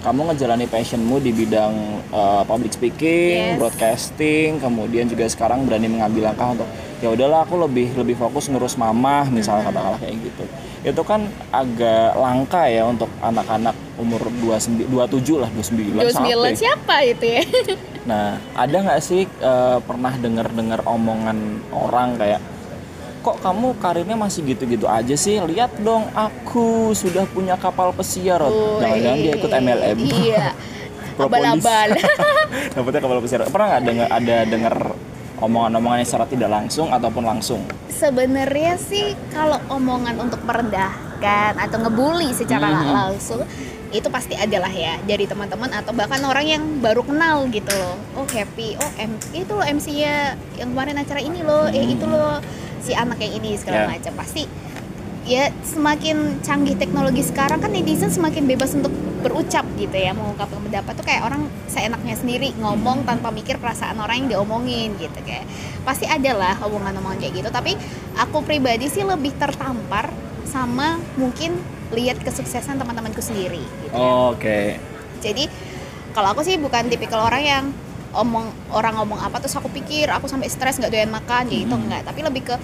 kamu 0.05 0.29
ngejalani 0.29 0.65
passionmu 0.65 1.17
di 1.17 1.33
bidang 1.33 1.73
eh, 2.07 2.43
public 2.45 2.71
speaking, 2.71 3.35
Yes. 3.35 3.57
broadcasting, 3.57 4.61
kemudian 4.61 5.09
juga 5.09 5.25
sekarang 5.25 5.65
berani 5.65 5.89
mengambil 5.89 6.29
langkah 6.29 6.53
untuk 6.53 6.69
ya 7.01 7.09
udahlah 7.09 7.41
aku 7.41 7.57
lebih 7.59 7.91
lebih 7.95 8.13
fokus 8.15 8.45
ngurus 8.45 8.77
mamah 8.77 9.27
misalnya 9.27 9.67
katakanlah 9.67 9.97
kayak 9.97 10.15
gitu. 10.21 10.43
Itu 10.85 11.01
kan 11.01 11.25
agak 11.49 12.13
langka 12.15 12.69
ya 12.69 12.85
untuk 12.85 13.09
anak-anak 13.19 13.73
umur 13.97 14.21
29 14.31 14.85
27 14.85 15.41
lah 15.41 15.49
29 15.49 15.97
29 15.97 16.13
sampai. 16.13 16.53
siapa 16.53 16.95
itu 17.01 17.25
ya 17.25 17.43
Nah, 18.05 18.37
ada 18.53 18.77
nggak 18.77 19.01
sih 19.01 19.25
eh, 19.25 19.77
pernah 19.81 20.13
dengar-dengar 20.13 20.85
omongan 20.85 21.37
orang 21.73 22.13
kayak 22.15 22.37
kok 23.25 23.42
kamu 23.42 23.74
karirnya 23.81 24.13
masih 24.13 24.45
gitu-gitu 24.45 24.86
aja 24.86 25.18
sih? 25.18 25.42
Lihat 25.42 25.81
dong, 25.81 26.06
aku 26.13 26.94
sudah 26.94 27.25
punya 27.25 27.57
kapal 27.57 27.89
pesiar. 27.89 28.38
Jangan-jangan 28.77 29.18
dia 29.18 29.33
ikut 29.33 29.50
MLM. 29.50 29.98
Iya. 30.06 30.45
Abal-abal. 31.25 31.89
Dapetnya 32.77 33.01
kapal 33.01 33.18
pesiar. 33.25 33.50
Pernah 33.50 33.66
nggak 33.74 33.83
dengar 33.89 34.07
ada 34.13 34.38
dengar 34.45 34.75
omongan-omongan 35.42 36.06
yang 36.06 36.10
secara 36.13 36.25
tidak 36.30 36.50
langsung 36.54 36.94
ataupun 36.94 37.24
langsung? 37.25 37.66
Sebenarnya 37.89 38.77
sih 38.77 39.18
kalau 39.33 39.57
omongan 39.74 40.22
untuk 40.22 40.45
merendahkan 40.45 41.57
atau 41.57 41.77
ngebully 41.81 42.30
secara 42.30 42.69
nggak 42.69 42.94
langsung 42.94 43.42
itu 43.95 44.12
pasti 44.12 44.36
ada 44.36 44.60
lah 44.60 44.74
ya 44.75 45.00
dari 45.07 45.24
teman-teman 45.24 45.72
atau 45.72 45.95
bahkan 45.95 46.19
orang 46.27 46.44
yang 46.44 46.63
baru 46.83 47.00
kenal 47.00 47.48
gitu 47.48 47.72
loh. 47.72 47.95
Oh 48.19 48.27
happy, 48.27 48.75
oh 48.75 48.92
M 49.00 49.16
itu 49.31 49.51
loh 49.56 49.63
MC-nya 49.63 50.36
yang 50.60 50.75
kemarin 50.75 51.00
acara 51.00 51.24
ini 51.24 51.39
loh, 51.39 51.72
eh 51.72 51.95
itu 51.95 52.04
loh 52.04 52.44
si 52.85 52.93
anak 52.93 53.17
yang 53.17 53.33
ini 53.35 53.57
segala 53.57 53.89
Ya. 53.89 53.97
macam 53.97 54.13
pasti 54.15 54.45
ya 55.25 55.49
semakin 55.65 56.37
canggih 56.39 56.77
teknologi 56.77 57.25
sekarang 57.25 57.57
kan 57.57 57.73
netizen 57.73 58.13
semakin 58.13 58.45
bebas 58.45 58.77
untuk 58.77 58.93
berucap 59.19 59.65
gitu 59.73 59.91
ya 59.91 60.13
mengungkapkan 60.13 60.61
pendapat 60.61 60.93
tuh 60.93 61.01
kayak 61.01 61.25
orang 61.25 61.49
seenaknya 61.65 62.13
sendiri 62.13 62.53
ngomong 62.55 63.01
tanpa 63.03 63.33
mikir 63.33 63.57
perasaan 63.57 63.97
orang 63.97 64.21
yang 64.21 64.37
diomongin 64.37 64.93
gitu 64.95 65.17
kayak 65.25 65.49
pasti 65.81 66.05
ada 66.05 66.29
lah 66.31 66.53
omongan-omongan 66.61 67.17
kayak 67.17 67.41
gitu 67.41 67.49
tapi 67.49 67.73
aku 68.15 68.45
pribadi 68.45 68.85
sih 68.85 69.01
lebih 69.01 69.33
tertampar 69.33 70.13
sama 70.45 71.01
mungkin 71.17 71.57
lihat 71.89 72.21
kesuksesan 72.21 72.77
teman-temanku 72.77 73.17
sendiri 73.19 73.65
gitu 73.81 73.97
ya. 73.97 74.29
Oke. 74.29 74.77
jadi 75.19 75.49
kalau 76.13 76.31
aku 76.31 76.45
sih 76.45 76.55
bukan 76.55 76.85
tipikal 76.85 77.25
orang 77.25 77.41
yang 77.41 77.63
omong 78.15 78.47
orang 78.71 78.95
ngomong 78.95 79.19
apa 79.19 79.38
terus 79.38 79.53
aku 79.53 79.67
pikir 79.69 80.07
aku 80.07 80.25
sampai 80.25 80.47
stres 80.47 80.79
nggak 80.79 80.91
doyan 80.91 81.12
makan 81.12 81.44
gitu 81.47 81.67
Hmm. 81.69 81.83
enggak 81.85 82.01
tapi 82.07 82.23
lebih 82.23 82.44
ke 82.47 82.56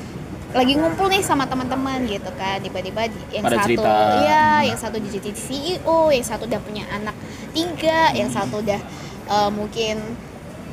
lagi 0.52 0.76
ngumpul 0.76 1.08
nih 1.08 1.24
sama 1.24 1.48
teman-teman 1.48 2.04
gitu 2.12 2.28
kan 2.36 2.60
tiba-tiba 2.60 3.08
yang 3.32 3.44
Pada 3.44 3.56
satu 3.56 3.68
cerita. 3.72 3.92
ya 4.20 4.48
yang 4.68 4.76
satu 4.76 5.00
jadi 5.00 5.32
CEO 5.32 6.12
yang 6.12 6.26
satu 6.28 6.44
udah 6.44 6.60
punya 6.60 6.84
anak 6.92 7.16
tiga 7.56 8.12
yang 8.12 8.28
satu 8.28 8.60
udah 8.60 8.80
eh, 9.28 9.50
mungkin 9.52 9.96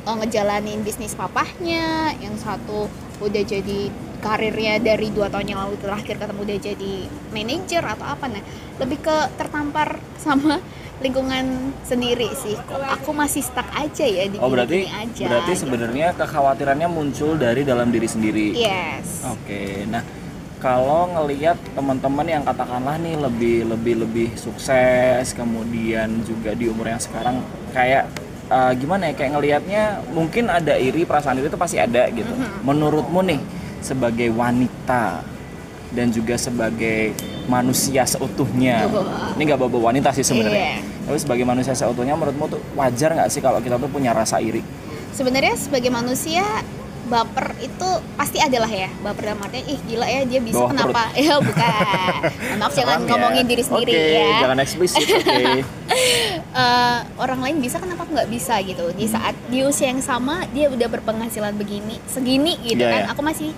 eh, 0.03 0.15
ngejalanin 0.19 0.83
bisnis 0.83 1.15
papahnya 1.15 2.11
yang 2.19 2.35
satu 2.35 2.91
udah 3.19 3.43
jadi 3.43 3.87
karirnya 4.19 4.83
dari 4.83 5.15
dua 5.15 5.31
tahun 5.31 5.47
yang 5.47 5.59
lalu 5.63 5.79
terakhir 5.79 6.19
ketemu 6.19 6.41
udah 6.43 6.59
jadi 6.59 6.93
manajer 7.31 7.83
atau 7.83 8.03
apa 8.03 8.25
nah 8.27 8.43
lebih 8.83 8.99
ke 8.99 9.17
tertampar 9.39 9.95
sama 10.19 10.59
lingkungan 10.99 11.71
sendiri 11.87 12.27
sih 12.35 12.59
aku 12.67 13.15
masih 13.15 13.39
stuck 13.39 13.65
aja 13.71 14.03
ya 14.03 14.27
di 14.27 14.35
Oh 14.35 14.51
berarti 14.51 14.83
gini-gini 14.83 14.99
aja 14.99 15.25
berarti 15.31 15.53
gitu. 15.55 15.61
sebenarnya 15.65 16.07
kekhawatirannya 16.15 16.87
muncul 16.91 17.39
dari 17.39 17.63
dalam 17.63 17.87
diri 17.87 18.07
sendiri. 18.07 18.47
yes 18.51 19.23
Oke, 19.31 19.87
nah 19.87 20.03
kalau 20.59 21.07
ngelihat 21.07 21.55
teman-teman 21.71 22.27
yang 22.27 22.43
katakanlah 22.43 22.99
nih 22.99 23.15
lebih 23.15 23.57
lebih 23.71 23.95
lebih 24.03 24.27
sukses, 24.35 25.31
kemudian 25.31 26.19
juga 26.27 26.51
di 26.51 26.67
umur 26.67 26.91
yang 26.91 26.99
sekarang 26.99 27.39
kayak 27.71 28.11
eh, 28.51 28.71
gimana 28.75 29.07
ya 29.07 29.13
kayak 29.15 29.31
ngelihatnya 29.39 29.83
mungkin 30.11 30.51
ada 30.51 30.75
iri 30.75 31.07
perasaan 31.07 31.39
itu 31.39 31.55
pasti 31.55 31.79
ada 31.79 32.11
gitu. 32.11 32.27
Mhm. 32.35 32.67
Menurutmu 32.67 33.23
nih 33.23 33.39
sebagai 33.79 34.35
wanita 34.35 35.23
dan 35.89 36.09
juga 36.09 36.37
sebagai 36.37 37.17
manusia 37.45 38.05
seutuhnya, 38.05 38.85
ini 39.33 39.41
nggak 39.43 39.59
bawa 39.59 39.89
wanita 39.89 40.13
sih 40.13 40.21
sebenarnya. 40.21 40.79
Iya. 40.79 41.07
Tapi 41.09 41.17
sebagai 41.17 41.45
manusia 41.45 41.73
seutuhnya, 41.73 42.13
menurutmu 42.13 42.45
tuh 42.47 42.61
wajar 42.73 43.17
nggak 43.17 43.29
sih 43.29 43.41
kalau 43.41 43.57
kita 43.59 43.75
tuh 43.75 43.89
punya 43.89 44.13
rasa 44.13 44.37
iri? 44.37 44.61
sebenarnya 45.09 45.57
sebagai 45.57 45.89
manusia 45.89 46.45
baper 47.09 47.57
itu 47.57 47.89
pasti 48.13 48.37
adalah 48.37 48.69
ya 48.69 48.85
baper 49.01 49.33
dalam 49.33 49.41
artian 49.41 49.65
ih 49.65 49.81
gila 49.81 50.05
ya 50.05 50.21
dia 50.29 50.37
bisa 50.37 50.61
Bawah 50.61 50.69
kenapa 50.69 51.01
ya 51.17 51.41
bukan 51.41 52.13
maaf 52.61 52.71
jangan 52.77 53.01
ya. 53.01 53.07
ngomongin 53.09 53.45
diri 53.49 53.63
sendiri 53.65 53.91
Oke, 53.97 54.13
ya 54.13 54.27
jangan 54.45 54.57
eksplisit, 54.61 55.07
oke. 55.17 55.43
Eh, 56.53 56.99
orang 57.17 57.39
lain 57.41 57.57
bisa 57.65 57.81
kenapa 57.81 58.05
aku 58.05 58.13
nggak 58.13 58.29
bisa 58.29 58.61
gitu 58.61 58.93
di 58.93 59.09
saat 59.09 59.33
di 59.49 59.65
usia 59.65 59.89
yang 59.89 60.05
sama 60.05 60.45
dia 60.53 60.69
udah 60.69 60.85
berpenghasilan 60.85 61.57
begini 61.57 61.97
segini 62.05 62.61
gitu 62.61 62.85
Iya, 62.85 62.93
kan 62.93 63.01
iya. 63.01 63.11
aku 63.11 63.21
masih 63.25 63.49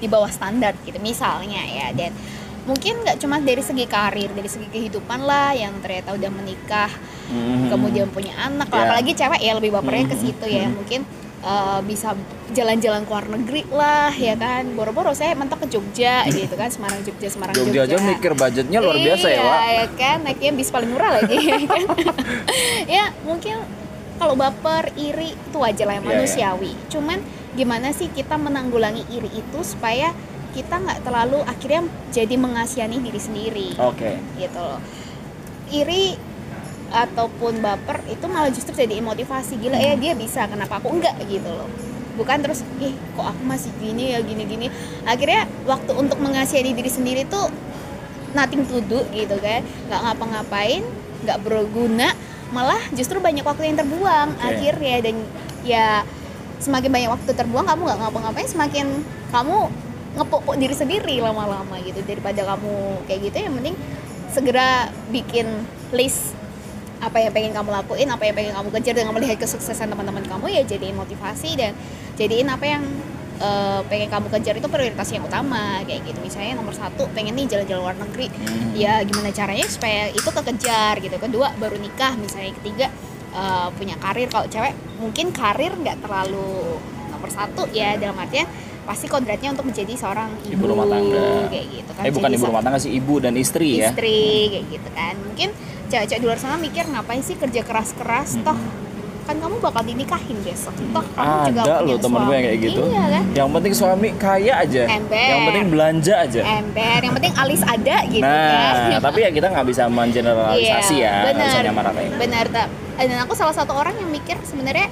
di 0.00 0.08
bawah 0.08 0.28
standar 0.28 0.72
gitu 0.82 0.96
misalnya 0.98 1.60
ya 1.60 1.92
dan 1.92 2.10
mungkin 2.60 3.00
nggak 3.00 3.16
cuma 3.16 3.36
dari 3.38 3.60
segi 3.60 3.84
karir 3.84 4.30
dari 4.30 4.46
segi 4.46 4.68
kehidupan 4.68 5.20
lah 5.20 5.52
yang 5.52 5.76
ternyata 5.78 6.12
udah 6.12 6.30
menikah 6.30 6.90
Mhm. 7.30 7.70
kemudian 7.70 8.08
punya 8.08 8.34
anak 8.36 8.68
Ya. 8.68 8.84
apalagi 8.84 9.12
cewek 9.14 9.38
ya 9.38 9.52
lebih 9.54 9.70
bapernya 9.70 10.06
ke 10.06 10.16
Mhm. 10.16 10.20
situ 10.20 10.46
ya 10.46 10.66
Mhm. 10.66 10.74
mungkin 10.74 11.00
eh, 11.40 11.80
bisa 11.80 12.12
jalan-jalan 12.52 13.00
ke 13.00 13.10
luar 13.10 13.24
negeri 13.26 13.64
lah 13.70 14.12
ya 14.12 14.36
kan 14.36 14.76
boro-boro 14.76 15.16
saya 15.16 15.32
mentok 15.32 15.64
ke 15.64 15.72
Jogja 15.72 16.28
gitu 16.28 16.52
kan 16.52 16.68
Semarang 16.68 17.00
Jogja 17.00 17.32
Semarang 17.32 17.56
Jogja 17.56 17.88
aja 17.88 17.96
mikir 17.96 18.36
budgetnya 18.36 18.76
luar 18.78 18.98
biasa 18.98 19.24
ya, 19.24 19.32
Iya, 19.32 19.40
Wak. 19.40 19.60
ya 19.64 19.84
kan 19.96 20.16
naiknya 20.20 20.50
bis 20.52 20.68
paling 20.68 20.90
murah 20.92 21.10
lagi 21.16 21.36
ya 21.40 21.56
kan 21.64 21.80
ya 23.00 23.04
mungkin 23.22 23.56
kalau 24.20 24.36
baper 24.36 24.92
iri 24.94 25.32
itu 25.32 25.56
wajar 25.56 25.88
lah 25.88 25.96
ya, 25.96 25.96
Iya, 25.96 26.04
iya. 26.04 26.12
manusiawi 26.12 26.72
cuman 26.92 27.18
gimana 27.58 27.90
sih 27.90 28.06
kita 28.10 28.38
menanggulangi 28.38 29.06
iri 29.10 29.30
itu 29.34 29.58
supaya 29.66 30.14
kita 30.50 30.82
nggak 30.82 31.06
terlalu 31.06 31.42
akhirnya 31.46 31.86
jadi 32.10 32.34
mengasihani 32.34 32.98
diri 33.02 33.20
sendiri. 33.20 33.68
Oke. 33.78 34.18
gitu 34.38 34.58
loh. 34.58 34.80
Iri 35.70 36.18
ataupun 36.90 37.62
baper 37.62 38.02
itu 38.10 38.26
malah 38.26 38.50
justru 38.50 38.74
jadi 38.74 38.98
motivasi. 38.98 39.58
Gila 39.62 39.78
ya 39.78 39.94
dia 39.94 40.12
bisa 40.18 40.50
kenapa 40.50 40.82
aku 40.82 40.90
enggak? 40.90 41.14
Gitu 41.26 41.46
loh. 41.46 41.70
Bukan 42.18 42.42
terus 42.42 42.66
ih 42.82 42.94
kok 43.14 43.26
aku 43.30 43.42
masih 43.46 43.70
gini 43.78 44.14
ya 44.14 44.18
gini 44.22 44.42
gini. 44.42 44.66
Akhirnya 45.06 45.46
waktu 45.66 45.94
untuk 45.94 46.18
mengasihani 46.18 46.74
diri 46.74 46.90
sendiri 46.90 47.22
tuh 47.30 47.46
nothing 48.34 48.66
to 48.66 48.82
do 48.90 49.06
gitu 49.14 49.38
kan. 49.38 49.62
Nggak 49.86 50.00
ngapa-ngapain 50.02 50.82
nggak 51.20 51.38
berguna 51.46 52.16
malah 52.50 52.80
justru 52.96 53.22
banyak 53.22 53.46
waktu 53.46 53.70
yang 53.70 53.78
terbuang 53.78 54.34
Oke. 54.34 54.42
akhirnya. 54.42 54.96
Dan 55.06 55.16
ya 55.62 56.02
semakin 56.60 56.90
banyak 56.92 57.10
waktu 57.10 57.30
terbuang 57.32 57.66
kamu 57.66 57.80
nggak 57.88 57.98
ngapa-ngapain 58.04 58.48
semakin 58.48 58.86
kamu 59.32 59.72
ngepuk 60.20 60.42
diri 60.58 60.74
sendiri 60.76 61.16
lama-lama 61.24 61.80
gitu. 61.82 62.04
Daripada 62.04 62.44
kamu 62.54 63.04
kayak 63.08 63.20
gitu 63.30 63.36
yang 63.40 63.54
penting 63.56 63.76
segera 64.30 64.92
bikin 65.10 65.46
list 65.90 66.38
apa 67.00 67.16
yang 67.16 67.32
pengen 67.32 67.52
kamu 67.56 67.72
lakuin 67.72 68.08
apa 68.12 68.28
yang 68.28 68.36
pengen 68.36 68.52
kamu 68.52 68.68
kejar 68.76 68.92
dengan 68.92 69.12
melihat 69.16 69.40
kesuksesan 69.40 69.88
teman-teman 69.88 70.20
kamu 70.28 70.52
ya 70.52 70.62
jadiin 70.68 70.94
motivasi 70.94 71.56
dan 71.56 71.72
jadiin 72.20 72.44
apa 72.52 72.64
yang 72.68 72.84
eh, 73.40 73.80
pengen 73.88 74.12
kamu 74.12 74.28
kejar 74.28 74.54
itu 74.60 74.68
prioritas 74.68 75.08
yang 75.08 75.24
utama 75.24 75.80
kayak 75.88 76.04
gitu. 76.04 76.20
Misalnya 76.20 76.60
nomor 76.60 76.76
satu 76.76 77.08
pengen 77.16 77.32
nih 77.40 77.48
jalan-jalan 77.48 77.80
luar 77.80 77.96
negeri. 77.96 78.28
Hmm. 78.28 78.76
ya 78.76 79.00
gimana 79.02 79.32
caranya 79.32 79.66
supaya 79.66 80.12
itu 80.12 80.28
kekejar 80.28 81.00
gitu. 81.00 81.16
Kedua 81.16 81.56
baru 81.56 81.80
nikah 81.80 82.14
misalnya. 82.20 82.52
Ketiga 82.60 82.92
eh, 83.32 83.68
punya 83.72 83.96
karir 83.96 84.26
kalau 84.26 84.46
cewek 84.46 84.72
mungkin 84.96 85.30
karir 85.30 85.72
nggak 85.72 86.00
terlalu 86.00 86.78
nomor 87.08 87.28
satu 87.28 87.68
ya 87.70 87.94
dalam 87.94 88.16
artian 88.16 88.46
pasti 88.80 89.06
kodratnya 89.06 89.50
untuk 89.50 89.64
menjadi 89.64 89.92
seorang 89.94 90.28
ibu, 90.42 90.56
Ibu 90.56 90.64
rumah 90.66 90.86
tangga. 90.88 91.46
kayak 91.46 91.66
gitu 91.70 91.90
kan 91.92 92.02
Eh 92.02 92.10
bukan 92.10 92.30
ibu 92.32 92.44
rumah 92.44 92.58
tangga 92.60 92.78
sih, 92.78 92.90
ibu 92.90 93.14
dan 93.16 93.34
istri, 93.34 93.78
ya. 93.78 93.88
istri 93.88 94.18
kayak 94.50 94.64
gitu 94.68 94.88
kan 94.90 95.14
mungkin 95.16 95.48
cewek-cewek 95.86 96.18
di 96.18 96.26
luar 96.26 96.38
sana 96.38 96.56
mikir 96.56 96.84
ngapain 96.84 97.20
sih 97.20 97.34
kerja 97.34 97.60
keras-keras 97.60 98.34
Mm-mm. 98.34 98.46
toh 98.46 98.58
kan 99.20 99.36
kamu 99.36 99.62
bakal 99.62 99.82
dinikahin 99.84 100.38
besok 100.42 100.74
toh 100.90 101.04
kamu 101.06 101.34
juga 101.46 101.60
Ada 101.60 101.74
punya 101.76 101.86
loh 101.86 101.98
temen 102.00 102.20
gue 102.20 102.34
yang 102.34 102.44
kayak 102.44 102.60
gitu. 102.60 102.82
iya 102.84 103.04
kan 103.06 103.24
Yang 103.30 103.48
penting 103.52 103.74
suami 103.76 104.08
kaya 104.16 104.52
aja. 104.58 104.82
Ember. 104.90 105.28
Yang 105.28 105.40
penting 105.44 105.66
belanja 105.70 106.14
aja. 106.18 106.40
ember 106.42 106.98
yang 107.00 107.14
penting 107.14 107.34
alis 107.36 107.62
ada 107.62 107.96
gitu 108.08 108.24
nah, 108.24 108.64
kan 108.90 109.00
tapi 109.00 109.18
ya 109.20 109.30
kita 109.30 109.46
nggak 109.46 109.66
bisa 109.68 109.82
mengeneralisasi 109.86 110.94
Iya, 110.96 111.10
ya, 111.30 111.32
bisa 111.36 111.58
benar 112.18 112.46
tak 112.48 112.66
dan 113.02 113.18
aku 113.20 113.32
salah 113.32 113.52
satu 113.52 113.72
orang 113.72 113.94
yang 113.94 114.08
mikir 114.08 114.36
sebenarnya 114.42 114.88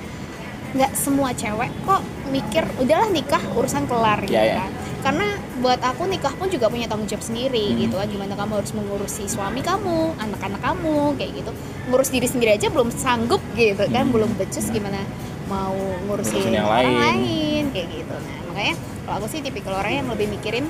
nggak 0.71 0.93
semua 0.95 1.33
cewek 1.33 1.73
kok 1.83 2.00
mikir 2.29 2.65
udahlah 2.77 3.09
nikah 3.09 3.41
urusan 3.53 3.85
kelar 3.85 4.21
gitu 4.23 4.33
Iya, 4.33 4.45
iya. 4.47 4.57
kan 4.59 4.71
karena 4.99 5.27
buat 5.59 5.81
aku 5.81 6.05
nikah 6.05 6.35
pun 6.35 6.47
juga 6.47 6.67
punya 6.67 6.85
tanggung 6.85 7.07
jawab 7.07 7.23
sendiri 7.23 7.73
Hmm. 7.73 7.81
gitu 7.81 7.95
kan 7.97 8.07
gimana 8.07 8.35
kamu 8.35 8.53
harus 8.57 8.73
mengurusi 8.73 9.25
suami 9.25 9.61
kamu 9.61 10.12
anak-anak 10.19 10.61
kamu 10.61 11.17
kayak 11.17 11.33
gitu 11.37 11.50
ngurus 11.87 12.09
diri 12.09 12.27
sendiri 12.27 12.50
aja 12.53 12.69
belum 12.69 12.91
sanggup 12.91 13.41
gitu 13.55 13.81
kan 13.87 14.05
Hmm. 14.05 14.12
belum 14.12 14.31
becus 14.35 14.69
gimana 14.69 15.00
mau 15.47 15.73
ngurusin, 16.05 16.45
Ngurusin 16.45 16.53
yang 16.53 16.69
orang 16.69 16.85
lain. 16.85 17.00
lain 17.00 17.65
kayak 17.73 17.88
gitu 17.95 18.12
nah 18.15 18.43
makanya 18.47 18.75
kalau 19.00 19.17
aku 19.17 19.27
sih 19.27 19.41
tipikal 19.41 19.75
orang 19.75 19.93
yang 19.95 20.09
lebih 20.09 20.29
mikirin 20.29 20.69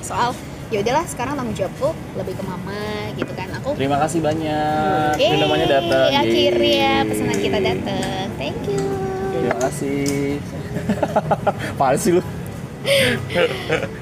soal 0.00 0.30
ya 0.66 0.82
udahlah 0.82 1.04
sekarang 1.06 1.38
tanggung 1.38 1.54
jawabku 1.54 1.94
lebih 2.18 2.34
ke 2.34 2.42
mama 2.42 2.82
gitu 3.14 3.32
kan 3.38 3.48
aku 3.54 3.78
Terima 3.78 3.96
kasih 4.02 4.20
banyak. 4.24 5.14
Yeay, 5.18 5.30
Minumannya 5.36 5.68
datang. 5.68 6.10
Akhirnya 6.10 6.90
pesanan 7.06 7.38
kita 7.38 7.58
datang. 7.62 8.24
Thank 8.40 8.62
you. 8.66 8.82
Terima 9.30 9.56
kasih. 9.62 10.06
Apaan 11.76 11.98
sih 11.98 12.10
lu? 12.18 12.22
terus, 13.26 13.50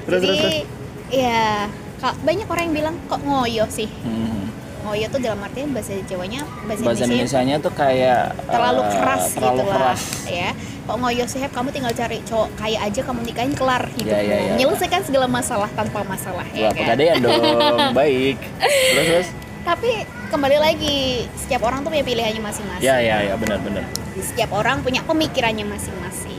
terus, 0.05 0.21
terus. 0.21 0.37
Jadi 0.41 0.61
ya 1.09 1.69
banyak 2.01 2.45
orang 2.45 2.63
yang 2.69 2.75
bilang 2.75 2.95
kok 3.09 3.21
ngoyo 3.25 3.65
sih. 3.69 3.89
Hmm. 4.05 4.53
Ngoyo 4.85 5.09
tuh 5.09 5.17
dalam 5.17 5.41
artian 5.41 5.73
bahasa 5.73 5.97
Jawanya 6.05 6.45
bahasa, 6.69 6.81
Bahasa 6.85 7.09
Indonesia 7.09 7.41
Indonesia-nya 7.41 7.55
tuh 7.57 7.73
kayak 7.73 8.21
terlalu 8.45 8.81
eh, 8.85 8.89
keras 8.93 9.23
terlalu 9.33 9.57
gitu 9.57 9.63
keras. 9.73 10.01
lah 10.05 10.29
ya. 10.29 10.49
Kok 10.85 10.97
ngoyo 11.01 11.25
sih 11.25 11.41
kamu 11.41 11.67
tinggal 11.73 11.93
cari 11.97 12.17
cowok 12.21 12.47
kaya 12.61 12.77
aja 12.85 13.01
kamu 13.01 13.19
nikahin 13.25 13.53
kelar 13.57 13.83
hidupmu. 13.97 14.13
Ya, 14.13 14.21
ya, 14.21 14.37
ya. 14.37 14.53
Menyelesaikan 14.53 15.01
segala 15.01 15.25
masalah 15.25 15.69
tanpa 15.73 16.05
masalah 16.05 16.45
ya 16.53 16.69
Wah, 16.69 16.73
kan? 16.77 16.85
pegadaian 16.85 17.15
dong. 17.17 17.41
Baik. 17.97 18.37
Terus, 18.61 19.05
terus. 19.09 19.27
Tapi 19.65 20.05
kembali 20.29 20.57
lagi 20.61 21.25
setiap 21.33 21.65
orang 21.65 21.81
tuh 21.81 21.89
punya 21.89 22.05
pilihannya 22.05 22.37
masing-masing. 22.37 22.85
Ya, 22.85 23.01
ya, 23.01 23.17
ya, 23.25 23.33
benar, 23.33 23.57
benar. 23.65 23.81
setiap 24.21 24.53
orang 24.53 24.85
punya 24.85 25.01
pemikirannya 25.01 25.65
masing-masing. 25.65 26.37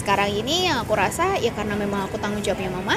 Sekarang 0.00 0.32
ini 0.32 0.72
yang 0.72 0.80
aku 0.80 0.96
rasa 0.96 1.36
ya 1.36 1.52
karena 1.52 1.76
memang 1.76 2.08
aku 2.08 2.16
tanggung 2.16 2.40
jawabnya 2.40 2.72
mama, 2.72 2.96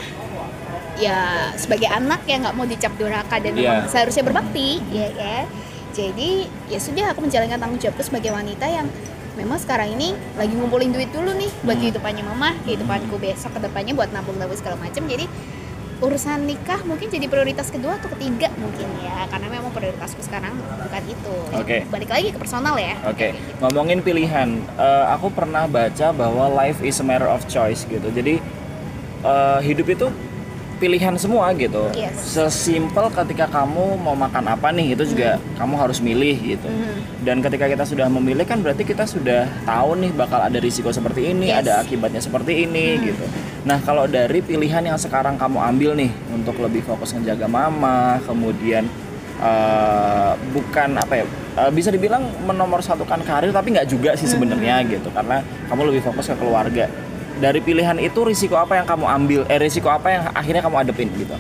ya 1.00 1.18
sebagai 1.56 1.88
anak 1.88 2.22
yang 2.26 2.44
nggak 2.44 2.54
mau 2.54 2.64
dicap 2.64 2.92
durhaka 2.94 3.40
dan 3.40 3.56
memang 3.56 3.84
Iya. 3.84 3.90
seharusnya 3.90 4.22
berbakti, 4.22 4.84
ya 4.90 5.08
kan. 5.12 5.46
Jadi 5.90 6.30
ya 6.68 6.78
sudah 6.78 7.12
aku 7.12 7.24
menjalankan 7.24 7.58
tanggung 7.58 7.80
jawabku 7.80 8.04
sebagai 8.04 8.30
wanita 8.30 8.64
yang 8.64 8.86
memang 9.34 9.58
sekarang 9.58 9.90
ini 9.90 10.12
lagi 10.36 10.52
ngumpulin 10.52 10.92
duit 10.92 11.10
dulu 11.10 11.32
nih 11.34 11.50
buat 11.62 11.74
Hmm. 11.74 11.82
kehidupannya 11.82 12.24
mama, 12.24 12.50
kehidupanku 12.62 13.16
besok 13.18 13.56
ke 13.56 13.60
depannya 13.62 13.96
buat 13.96 14.12
nabung-nabung 14.12 14.54
segala 14.54 14.76
macam. 14.76 15.08
Jadi 15.08 15.26
urusan 16.00 16.48
nikah 16.48 16.80
mungkin 16.84 17.12
jadi 17.12 17.28
prioritas 17.28 17.68
kedua 17.68 18.00
atau 18.00 18.08
ketiga 18.10 18.48
mungkin 18.56 18.88
ya 19.02 19.28
karena 19.28 19.52
memang 19.52 19.68
prioritasku 19.70 20.24
sekarang 20.24 20.56
bukan 20.56 21.04
itu. 21.06 21.36
Oke. 21.52 21.84
Balik 21.88 22.08
lagi 22.10 22.28
ke 22.30 22.40
personal 22.40 22.80
ya. 22.80 22.96
Oke, 23.04 23.36
ngomongin 23.60 24.00
pilihan, 24.00 24.48
eh, 24.78 25.06
aku 25.10 25.28
pernah 25.30 25.68
baca 25.68 26.12
bahwa 26.12 26.48
life 26.50 26.80
is 26.80 27.00
a 27.00 27.06
matter 27.06 27.28
of 27.28 27.44
choice 27.48 27.84
gitu. 27.86 28.08
Jadi 28.10 28.40
eh, 29.20 29.60
hidup 29.62 29.88
itu 29.90 30.08
pilihan 30.80 31.14
semua 31.20 31.52
gitu. 31.54 31.92
Yes. 31.94 32.16
Sesimpel 32.40 33.12
ketika 33.12 33.46
kamu 33.52 34.00
mau 34.00 34.16
makan 34.16 34.56
apa 34.56 34.72
nih, 34.72 34.96
itu 34.96 35.12
juga 35.12 35.38
kamu 35.60 35.76
harus 35.76 36.00
milih 36.00 36.58
gitu. 36.58 36.66
Mhm. 36.66 37.22
Dan 37.28 37.44
ketika 37.44 37.68
kita 37.68 37.84
sudah 37.84 38.08
memilih 38.08 38.48
kan 38.48 38.64
berarti 38.64 38.88
kita 38.88 39.04
sudah 39.04 39.46
tahu 39.68 40.00
nih 40.00 40.12
bakal 40.16 40.40
ada 40.40 40.56
risiko 40.58 40.88
seperti 40.90 41.36
ini, 41.36 41.52
Yes. 41.52 41.68
ada 41.68 41.84
akibatnya 41.84 42.24
seperti 42.24 42.64
ini 42.64 42.96
Hmm. 42.96 43.04
gitu. 43.12 43.26
Nah 43.68 43.78
kalau 43.84 44.08
dari 44.08 44.40
pilihan 44.40 44.82
yang 44.82 44.96
sekarang 44.96 45.36
kamu 45.36 45.60
ambil 45.60 45.92
nih 46.00 46.10
untuk 46.32 46.56
lebih 46.64 46.82
fokus 46.88 47.12
ngejaga 47.12 47.46
mama, 47.46 48.18
kemudian 48.24 48.88
eh, 49.40 50.32
bukan 50.52 51.00
apa 51.00 51.24
ya, 51.24 51.26
eh, 51.64 51.72
bisa 51.72 51.88
dibilang 51.96 52.28
menomorsatukan 52.44 53.24
karir 53.24 53.56
tapi 53.56 53.72
nggak 53.72 53.88
juga 53.88 54.12
sih 54.20 54.28
sebenarnya 54.28 54.84
gitu, 54.84 55.08
karena 55.16 55.40
kamu 55.72 55.96
lebih 55.96 56.04
fokus 56.04 56.28
ke 56.28 56.36
keluarga. 56.36 56.92
Dari 57.40 57.60
pilihan 57.64 57.96
itu 58.04 58.20
risiko 58.28 58.60
apa 58.60 58.76
yang 58.76 58.86
kamu 58.86 59.06
ambil? 59.08 59.42
Eh 59.48 59.60
risiko 59.60 59.88
apa 59.88 60.08
yang 60.12 60.24
akhirnya 60.36 60.60
kamu 60.60 60.76
adepin 60.84 61.08
gitu? 61.16 61.36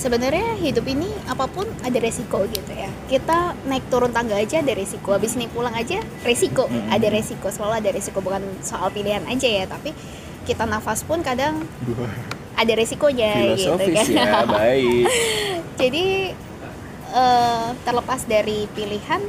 sebenarnya 0.00 0.56
hidup 0.56 0.88
ini 0.88 1.12
apa 1.28 1.44
pun 1.44 1.68
ada 1.84 1.98
resiko 2.00 2.40
gitu 2.48 2.72
ya 2.72 2.88
kita 3.12 3.52
naik 3.68 3.84
turun 3.92 4.08
tangga 4.16 4.32
aja 4.40 4.64
ada 4.64 4.72
resiko 4.72 5.12
habis 5.12 5.36
ini 5.36 5.44
pulang 5.52 5.76
aja 5.76 6.00
resiko 6.24 6.64
Mm-mm. 6.72 6.88
ada 6.88 7.06
resiko 7.12 7.52
selalu 7.52 7.84
ada 7.84 7.90
resiko 7.92 8.24
bukan 8.24 8.40
soal 8.64 8.88
pilihan 8.88 9.20
aja 9.28 9.44
ya 9.44 9.68
tapi 9.68 9.92
kita 10.48 10.64
nafas 10.64 11.04
pun 11.04 11.20
kadang 11.20 11.60
ada 12.56 12.72
resikonya 12.72 13.52
gitu 13.60 13.76
kan 13.76 14.06
ya, 14.08 14.40
baik. 14.56 15.04
jadi 15.76 16.32
eh, 17.12 17.66
terlepas 17.84 18.24
dari 18.24 18.64
pilihan 18.72 19.20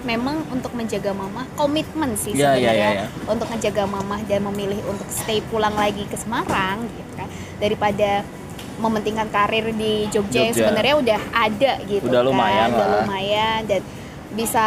memang 0.00 0.46
untuk 0.48 0.70
menjaga 0.72 1.10
mama 1.10 1.42
komitmen 1.54 2.14
sih 2.14 2.32
Ya, 2.32 2.52
ya, 2.52 2.70
sebenarnya 2.70 2.88
ya, 2.88 3.00
ya. 3.00 3.06
untuk 3.26 3.48
menjaga 3.48 3.82
mama 3.84 4.16
dan 4.22 4.40
memilih 4.44 4.78
untuk 4.84 5.08
stay 5.08 5.42
pulang 5.44 5.72
lagi 5.72 6.04
ke 6.04 6.14
Semarang 6.14 6.86
gitu 6.88 7.12
kan 7.14 7.28
daripada 7.56 8.22
mementingkan 8.78 9.26
karir 9.28 9.74
di 9.74 10.06
Jogja, 10.08 10.38
yang 10.40 10.50
Jogja. 10.50 10.62
sebenarnya 10.62 10.94
udah 10.96 11.20
ada 11.32 11.72
gitu 11.82 12.06
Udah 12.06 12.22
kan 12.22 12.28
lumayan 12.28 12.68
udah 12.70 12.86
lah. 12.86 12.98
lumayan 13.02 13.60
dan 13.66 13.80
bisa 14.30 14.66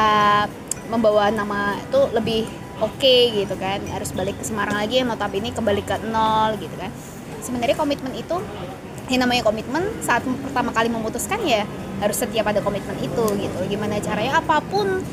membawa 0.88 1.31
nama 1.31 1.79
itu 1.79 2.01
lebih 2.11 2.41
oke 2.77 3.15
gitu 3.31 3.55
kan 3.55 3.79
harus 3.88 4.11
balik 4.11 4.35
ke 4.35 4.43
Semarang 4.43 4.75
lagi 4.75 5.00
yang 5.00 5.07
notabene 5.07 5.50
kembali 5.50 5.79
ke 5.81 5.95
nol 6.03 6.59
gitu 6.59 6.75
kan 6.75 6.91
sebenarnya 7.39 7.73
komitmen 7.73 8.11
itu 8.13 8.35
yang 9.11 9.27
namanya 9.27 9.43
komitmen 9.43 9.83
saat 9.99 10.23
pertama 10.23 10.71
kali 10.71 10.87
memutuskan 10.87 11.43
ya 11.43 11.67
harus 11.99 12.15
setia 12.15 12.41
pada 12.41 12.63
komitmen 12.63 12.95
itu 13.03 13.25
gitu. 13.35 13.59
Gimana 13.67 13.99
caranya 13.99 14.39
apa 14.39 14.63
pun 14.63 15.03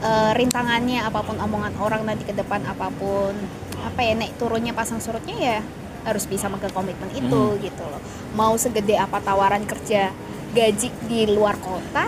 eh, 0.00 0.32
rintangannya 0.32 1.02
apa 1.02 1.20
pun 1.20 1.34
omongan 1.36 1.74
orang 1.82 2.06
nanti 2.06 2.22
ke 2.22 2.32
depan 2.32 2.62
apa 2.64 2.88
pun 2.94 3.34
apa 3.82 4.00
ya 4.00 4.14
naik 4.14 4.38
turunnya 4.38 4.70
pasang 4.72 5.02
surutnya 5.02 5.36
ya 5.36 5.58
harus 6.06 6.24
bisa 6.24 6.48
megang 6.48 6.72
komitmen 6.72 7.10
itu 7.12 7.26
Mhm. 7.26 7.60
gitu 7.60 7.84
loh. 7.84 8.00
Mau 8.32 8.54
segede 8.56 8.96
apa 8.96 9.18
tawaran 9.20 9.66
kerja 9.66 10.14
gaji 10.54 10.88
di 11.04 11.28
luar 11.28 11.58
kota 11.58 12.06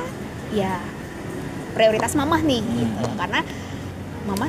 ya 0.55 0.79
prioritas 1.75 2.15
mamah 2.15 2.41
nih 2.41 2.63
gitu. 2.63 3.03
Mhm. 3.03 3.19
karena 3.19 3.41
mama 4.25 4.47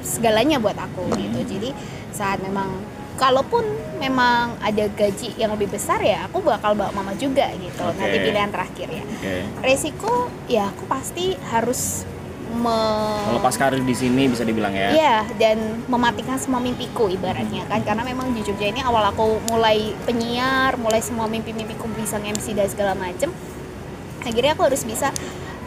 segalanya 0.00 0.56
buat 0.60 0.76
aku 0.76 1.10
gitu. 1.18 1.38
Jadi 1.44 1.70
saat 2.14 2.38
memang 2.40 2.70
kalaupun 3.14 3.62
memang 3.96 4.58
ada 4.58 4.90
gaji 4.90 5.38
yang 5.38 5.54
lebih 5.54 5.70
besar 5.70 6.02
ya 6.02 6.26
aku 6.26 6.42
bakal 6.42 6.74
bawa 6.74 6.90
mama 6.90 7.14
juga 7.14 7.46
gitu 7.54 7.80
Oke. 7.80 7.96
nanti 7.96 8.16
pilihan 8.18 8.50
terakhir 8.50 8.88
ya 8.90 9.04
Oke. 9.06 9.34
resiko 9.62 10.14
ya 10.50 10.68
aku 10.68 10.84
pasti 10.84 11.38
harus 11.48 12.02
me- 12.54 13.26
Melepas 13.34 13.54
karir 13.54 13.82
di 13.82 13.94
sini 13.94 14.30
bisa 14.30 14.46
dibilang 14.46 14.70
ya. 14.70 14.94
Iya, 14.94 15.18
dan 15.36 15.58
mematikan 15.90 16.38
semua 16.38 16.62
mimpiku 16.62 17.10
ibaratnya 17.10 17.66
kan 17.66 17.82
karena 17.82 18.06
memang 18.06 18.30
di 18.30 18.46
Jogja 18.46 18.70
ini 18.70 18.78
awal 18.78 19.10
aku 19.10 19.42
mulai 19.50 19.90
penyiar, 20.06 20.78
mulai 20.78 21.02
semua 21.02 21.26
mimpi-mimpiku 21.26 21.90
bisa 21.90 22.22
MC 22.22 22.54
dan 22.54 22.70
segala 22.70 22.94
macem. 22.94 23.34
Akhirnya 24.22 24.54
aku 24.54 24.70
harus 24.70 24.86
bisa 24.86 25.10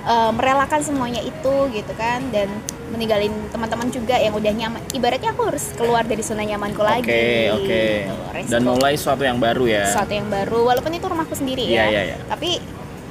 eh, 0.08 0.32
merelakan 0.32 0.80
semuanya 0.80 1.20
itu 1.20 1.56
gitu 1.76 1.92
kan 2.00 2.24
dan 2.32 2.48
meninggalin 2.88 3.34
teman-teman 3.48 3.88
juga 3.88 4.16
yang 4.16 4.32
udah 4.32 4.50
nyaman. 4.50 4.82
Ibaratnya 4.90 5.32
aku 5.32 5.42
harus 5.46 5.72
keluar 5.74 6.04
dari 6.04 6.22
zona 6.22 6.42
nyamanku 6.42 6.80
lagi. 6.80 7.04
oke. 7.04 7.60
gitu. 7.60 8.14
Resiko 8.32 8.50
Dan 8.50 8.62
mulai 8.64 8.94
sesuatu 8.94 9.24
yang 9.24 9.38
baru 9.38 9.66
ya. 9.66 9.84
sesuatu 9.86 10.14
yang 10.14 10.28
baru 10.28 10.60
walaupun 10.66 10.92
itu 10.92 11.06
rumahku 11.06 11.34
sendiri 11.34 11.64
Iya, 11.64 11.76
ya. 11.78 11.86
iya, 11.88 12.02
iya. 12.06 12.18
Tapi 12.26 12.50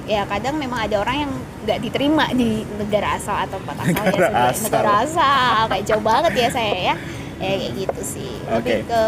ya 0.07 0.23
kadang 0.25 0.55
memang 0.55 0.81
ada 0.81 0.97
orang 0.97 1.17
yang 1.21 1.33
nggak 1.63 1.79
diterima 1.83 2.31
di 2.31 2.63
negara 2.73 3.15
asal 3.15 3.37
atau 3.37 3.59
tempat 3.59 3.75
asal 3.77 3.91
ya 3.91 4.03
Negara 4.07 4.15
sebagai 4.15 4.47
asal. 4.47 4.63
negara 4.63 4.93
asal 5.03 5.61
kayak 5.67 5.85
jauh 5.85 6.05
banget 6.05 6.33
ya 6.33 6.49
saya 6.49 6.71
ya 6.71 6.95
ya 7.37 7.53
kayak 7.53 7.73
gitu 7.75 8.01
sih 8.07 8.33
lebih 8.41 8.55
Oke. 8.55 8.75
ke 8.87 9.01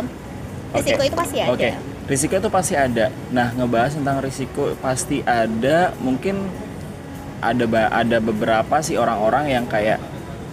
risiko 0.75 0.99
Oke. 0.99 1.07
itu 1.07 1.17
pasti 1.17 1.37
ada 1.39 1.53
Oke. 1.55 1.71
Risiko 2.09 2.35
itu 2.35 2.49
pasti 2.49 2.73
ada. 2.73 3.07
Nah, 3.29 3.53
ngebahas 3.53 3.93
tentang 3.95 4.17
risiko 4.19 4.73
pasti 4.81 5.21
ada, 5.23 5.93
mungkin 6.01 6.49
ada 7.39 7.65
ada 7.87 8.17
beberapa 8.19 8.81
sih 8.81 8.97
orang-orang 8.97 9.45
yang 9.51 9.65
kayak 9.65 10.01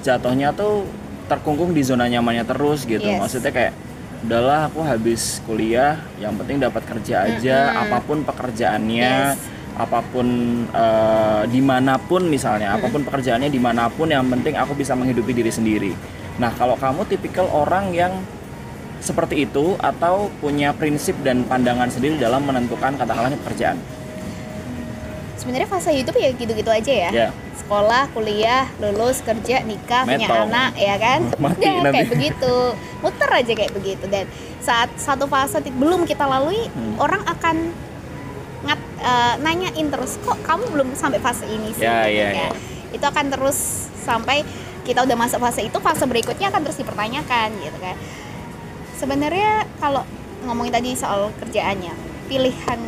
jatuhnya 0.06 0.54
tuh 0.54 0.86
terkungkung 1.26 1.74
di 1.74 1.82
zona 1.82 2.06
nyamannya 2.06 2.46
terus 2.46 2.86
gitu. 2.86 3.02
Yes. 3.02 3.18
Maksudnya 3.18 3.50
kayak 3.50 3.74
udahlah 4.26 4.70
aku 4.70 4.86
habis 4.86 5.42
kuliah, 5.46 6.02
yang 6.22 6.38
penting 6.38 6.62
dapat 6.62 6.86
kerja 6.86 7.26
aja, 7.26 7.58
Mm-mm. 7.74 7.84
apa 7.90 7.98
pun 8.06 8.18
pekerjaannya, 8.22 9.14
Yes. 9.34 9.42
apa 9.76 10.00
pun 10.06 10.28
eh, 10.70 11.44
di 11.50 11.62
mana 11.62 11.98
pun 11.98 12.30
misalnya, 12.30 12.78
apa 12.78 12.90
pun 12.90 13.02
pekerjaannya 13.02 13.50
di 13.50 13.62
mana 13.62 13.90
pun, 13.90 14.10
yang 14.10 14.26
penting 14.30 14.54
aku 14.54 14.78
bisa 14.78 14.94
menghidupi 14.94 15.34
diri 15.34 15.50
sendiri. 15.50 15.92
Nah, 16.38 16.54
kalau 16.54 16.78
kamu 16.78 17.06
tipikal 17.10 17.50
orang 17.50 17.94
yang 17.94 18.14
seperti 19.02 19.46
itu 19.46 19.78
atau 19.78 20.34
punya 20.42 20.74
prinsip 20.74 21.14
dan 21.22 21.46
pandangan 21.46 21.92
sendiri 21.94 22.18
dalam 22.18 22.42
menentukan 22.42 22.98
katakanlah 22.98 23.30
pekerjaan. 23.46 23.78
Sebenarnya 25.36 25.68
fase 25.68 25.92
hidup 25.92 26.14
ya 26.14 26.30
gitu-gitu 26.32 26.68
aja 26.68 26.94
ya 27.02 27.10
Ya. 27.12 27.28
sekolah 27.56 28.08
kuliah 28.12 28.68
lulus 28.78 29.20
kerja 29.20 29.62
nikah 29.62 30.04
punya 30.04 30.26
Metong. 30.26 30.48
anak 30.48 30.72
ya 30.76 30.96
kan 30.96 31.20
Mati 31.44 31.62
Udah, 31.62 31.74
nanti. 31.82 31.94
kayak 31.94 32.10
begitu 32.10 32.54
muter 33.00 33.30
aja 33.30 33.52
kayak 33.54 33.74
begitu 33.74 34.06
dan 34.06 34.26
saat 34.60 34.90
satu 34.96 35.26
fase 35.26 35.60
belum 35.62 36.04
kita 36.04 36.24
lalui 36.24 36.66
Hmm. 36.68 36.96
orang 36.98 37.22
akan 37.24 37.56
ngat, 38.64 38.80
eh, 38.98 39.36
nanyain 39.40 39.88
terus 39.88 40.18
kok 40.20 40.42
kamu 40.42 40.64
belum 40.68 40.88
sampai 40.94 41.20
fase 41.20 41.46
ini 41.46 41.70
sih 41.72 41.82
Ya, 41.82 42.04
Gitu 42.04 42.18
ya, 42.18 42.28
kan. 42.28 42.36
ya. 42.36 42.50
itu 42.92 43.06
akan 43.06 43.26
terus 43.30 43.58
sampai 44.00 44.42
kita 44.82 45.02
udah 45.02 45.14
masuk 45.16 45.38
fase 45.40 45.62
itu 45.62 45.78
fase 45.80 46.02
berikutnya 46.04 46.48
akan 46.48 46.62
terus 46.62 46.78
dipertanyakan 46.78 47.50
gitu 47.60 47.78
kan 47.78 47.98
sebenarnya 48.96 49.52
kalau 49.78 50.02
ngomongin 50.42 50.72
tadi 50.72 50.94
soal 50.94 51.34
kerjaannya 51.36 51.92
pilihan 52.26 52.80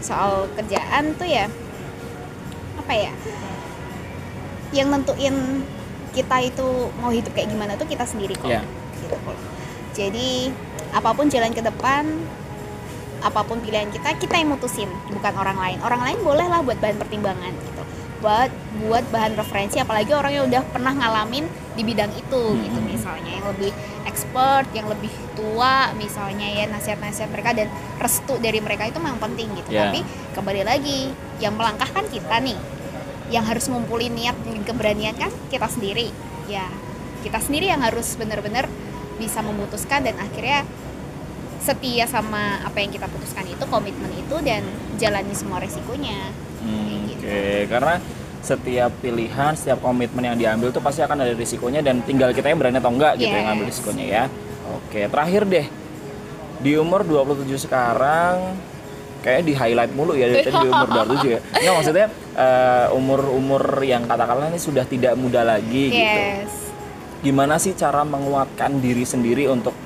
soal 0.00 0.48
kerjaan 0.52 1.12
tuh 1.14 1.24
ya 1.24 1.46
apa 2.76 2.92
ya 2.92 3.12
yang 4.70 4.88
nentuin 4.88 5.62
kita 6.10 6.36
itu 6.42 6.66
mau 6.98 7.10
hidup 7.10 7.30
kayak 7.30 7.48
gimana 7.48 7.74
tuh 7.74 7.86
kita 7.86 8.02
sendiri 8.02 8.34
kok 8.34 8.50
Ya. 8.50 8.62
gitu 8.98 9.14
kok 9.14 9.36
jadi 9.92 10.50
apa 10.90 11.10
pun 11.12 11.26
jalan 11.26 11.50
ke 11.50 11.60
depan 11.60 12.06
apa 13.20 13.44
pun 13.44 13.60
pilihan 13.60 13.92
kita 13.92 14.16
kita 14.16 14.34
yang 14.34 14.50
mutusin 14.50 14.88
bukan 15.12 15.34
orang 15.36 15.54
lain 15.54 15.78
orang 15.82 16.00
lain 16.00 16.18
boleh 16.24 16.46
lah 16.46 16.64
buat 16.64 16.80
bahan 16.80 16.96
pertimbangan 16.96 17.52
gitu 17.52 17.82
buat 18.20 18.50
buat 18.80 19.04
bahan 19.08 19.32
referensi 19.34 19.76
apalagi 19.76 20.12
orang 20.12 20.32
yang 20.32 20.44
udah 20.46 20.62
pernah 20.66 20.92
ngalamin 20.92 21.44
di 21.72 21.82
bidang 21.82 22.10
itu 22.12 22.42
gitu 22.56 22.78
Hmm. 22.78 22.88
misalnya 22.88 23.30
yang 23.32 23.46
lebih 23.46 23.72
expert 24.10 24.66
yang 24.74 24.90
lebih 24.90 25.08
tua 25.32 25.94
misalnya 25.94 26.44
ya 26.44 26.66
nasihat-nasihat 26.66 27.30
mereka 27.30 27.54
dan 27.54 27.70
restu 27.96 28.34
dari 28.36 28.58
mereka 28.58 28.90
itu 28.90 28.98
memang 28.98 29.22
penting 29.22 29.54
gitu 29.54 29.70
Ya. 29.70 29.86
tapi 29.86 30.02
kembali 30.34 30.66
lagi 30.66 31.14
yang 31.38 31.54
melangkahkan 31.54 32.10
kita 32.10 32.42
nih 32.42 32.58
yang 33.30 33.46
harus 33.46 33.70
ngumpulin 33.70 34.10
niat 34.10 34.34
dan 34.42 34.66
keberanian 34.66 35.14
kan 35.14 35.30
kita 35.46 35.70
sendiri 35.70 36.10
ya 36.50 36.66
kita 37.22 37.38
sendiri 37.38 37.70
yang 37.70 37.78
harus 37.78 38.18
benar-benar 38.18 38.66
bisa 39.16 39.38
memutuskan 39.40 40.02
dan 40.02 40.18
akhirnya 40.18 40.66
setia 41.60 42.08
sama 42.08 42.58
apa 42.64 42.80
yang 42.80 42.90
kita 42.90 43.06
putuskan 43.06 43.44
itu 43.44 43.62
komitmen 43.68 44.10
itu 44.16 44.36
dan 44.42 44.64
jalani 44.98 45.32
semua 45.32 45.62
resikonya 45.62 46.34
Hmm, 46.60 46.76
Kayak 46.76 47.16
Oke, 47.16 47.24
gitu. 47.24 47.70
karena 47.72 47.94
setiap 48.40 48.90
pilihan, 48.98 49.52
setiap 49.52 49.84
komitmen 49.84 50.24
yang 50.24 50.36
diambil 50.36 50.72
tuh 50.72 50.80
pasti 50.80 51.04
akan 51.04 51.22
ada 51.22 51.32
risikonya 51.36 51.80
dan 51.80 52.00
tinggal 52.02 52.32
kita 52.32 52.48
yang 52.48 52.58
berani 52.58 52.80
atau 52.80 52.90
enggak 52.90 53.20
gitu 53.20 53.28
yang 53.28 53.44
Yes. 53.44 53.48
ngambil 53.52 53.66
risikonya 53.68 54.04
ya. 54.04 54.24
Oke, 54.70 55.00
terakhir 55.06 55.42
deh. 55.44 55.66
Di 56.60 56.72
umur 56.76 57.04
27 57.04 57.56
sekarang 57.56 58.56
kayak 59.20 59.44
di 59.44 59.52
highlight 59.52 59.92
mulu 59.92 60.16
ya 60.16 60.28
dari 60.28 60.40
tadi 60.40 60.56
di 60.56 60.68
umur 60.68 60.88
27 60.88 61.28
ya. 61.28 61.40
Nggak 61.60 61.74
maksudnya 61.76 62.06
eh, 62.34 62.86
umur-umur 62.90 63.62
yang 63.84 64.04
katakanlah 64.04 64.48
ini 64.48 64.60
sudah 64.60 64.84
tidak 64.84 65.12
muda 65.16 65.44
lagi 65.44 65.92
gitu. 65.92 66.00
yes 66.00 66.52
Gimana 67.20 67.60
sih 67.60 67.76
cara 67.76 68.00
menguatkan 68.00 68.80
diri 68.80 69.04
sendiri 69.04 69.44
untuk 69.44 69.76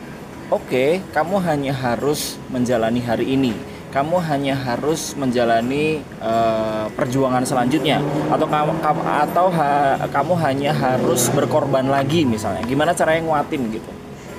oke, 0.47 1.03
kamu 1.11 1.43
hanya 1.43 1.75
harus 1.75 2.39
menjalani 2.47 3.03
hari 3.03 3.35
ini. 3.35 3.74
Kamu 3.95 4.19
hanya 4.27 4.59
harus 4.59 5.15
menjalani 5.15 6.03
eh, 6.03 6.87
perjuangan 6.99 7.47
selanjutnya 7.47 8.03
atau 8.27 8.47
kamu 8.51 8.75
kam- 8.83 9.07
atau 9.07 9.47
ha- 9.55 10.03
kamu 10.11 10.35
hanya 10.43 10.75
harus 10.75 11.31
berkorban 11.31 11.87
lagi 11.87 12.27
misalnya. 12.27 12.67
Gimana 12.67 12.91
caranya 12.91 13.23
nguatin 13.23 13.71
gitu? 13.71 13.91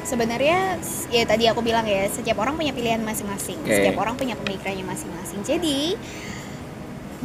sebenarnya 0.05 0.77
ya 1.09 1.25
tadi 1.25 1.49
aku 1.49 1.65
bilang 1.65 1.81
ya 1.89 2.05
setiap 2.05 2.37
orang 2.37 2.53
punya 2.53 2.69
pilihan 2.77 3.01
masing-masing 3.01 3.57
Oke. 3.65 3.73
setiap 3.73 3.97
orang 3.97 4.13
punya 4.13 4.37
pemikirannya 4.37 4.85
masing-masing 4.85 5.41
jadi 5.41 5.97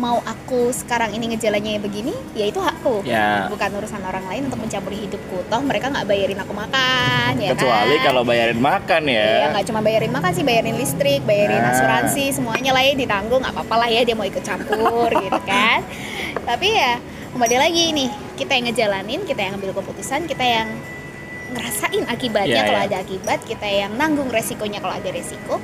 mau 0.00 0.16
aku 0.24 0.72
sekarang 0.72 1.12
ini 1.12 1.36
ngejalannya 1.36 1.76
begini 1.76 2.16
ya 2.32 2.48
itu 2.48 2.56
hakku 2.56 3.04
Ya. 3.04 3.44
bukan 3.46 3.68
urusan 3.76 4.00
orang 4.00 4.24
lain 4.24 4.48
untuk 4.48 4.56
mencampuri 4.58 5.04
hidupku 5.04 5.44
toh 5.46 5.60
mereka 5.60 5.92
nggak 5.92 6.08
bayarin 6.08 6.40
aku 6.40 6.52
makan 6.56 7.32
ya 7.36 7.52
Kecuali 7.52 7.94
kan? 7.94 8.04
kalau 8.08 8.22
bayarin 8.24 8.56
makan 8.58 9.02
ya. 9.04 9.28
Iya 9.36 9.46
nggak 9.52 9.66
cuma 9.68 9.80
bayarin 9.80 10.08
makan 10.08 10.30
sih, 10.32 10.42
bayarin 10.42 10.74
listrik, 10.74 11.20
bayarin 11.22 11.60
Nah. 11.60 11.70
asuransi, 11.70 12.32
semuanya 12.32 12.72
lah 12.72 12.80
ya 12.80 12.96
ditanggung, 12.96 13.44
nggak 13.44 13.52
apa-apa 13.52 13.74
lah 13.76 13.88
ya 13.88 14.00
dia 14.00 14.16
mau 14.16 14.24
ikut 14.24 14.40
campur 14.40 15.12
gitu 15.14 15.40
kan. 15.44 15.84
Tapi 16.40 16.68
ya 16.70 16.96
kembali 17.30 17.56
lagi 17.56 17.84
nih, 17.92 18.08
kita 18.34 18.52
yang 18.52 18.64
ngejalanin, 18.66 19.20
kita 19.22 19.40
yang 19.42 19.52
ambil 19.54 19.76
keputusan, 19.76 20.24
kita 20.24 20.42
yang 20.42 20.68
ngerasain 21.50 22.04
akibatnya 22.06 22.56
Iya, 22.56 22.64
kalau 22.64 22.80
iya. 22.80 22.88
ada 22.88 22.96
akibat, 23.00 23.38
kita 23.42 23.66
yang 23.66 23.92
nanggung 23.94 24.30
resikonya 24.30 24.78
kalau 24.78 24.94
ada 24.94 25.10
resiko. 25.10 25.58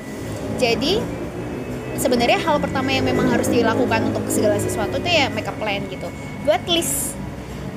Jadi 0.57 0.99
sebenarnya 1.97 2.39
hal 2.39 2.57
pertama 2.61 2.89
yang 2.89 3.05
memang 3.05 3.27
harus 3.29 3.49
dilakukan 3.49 4.09
untuk 4.09 4.23
segala 4.29 4.57
sesuatu 4.57 4.97
itu 4.97 5.09
ya 5.09 5.27
make 5.29 5.49
a 5.49 5.53
plan 5.53 5.83
gitu. 5.89 6.07
Buat 6.45 6.63
list 6.69 7.17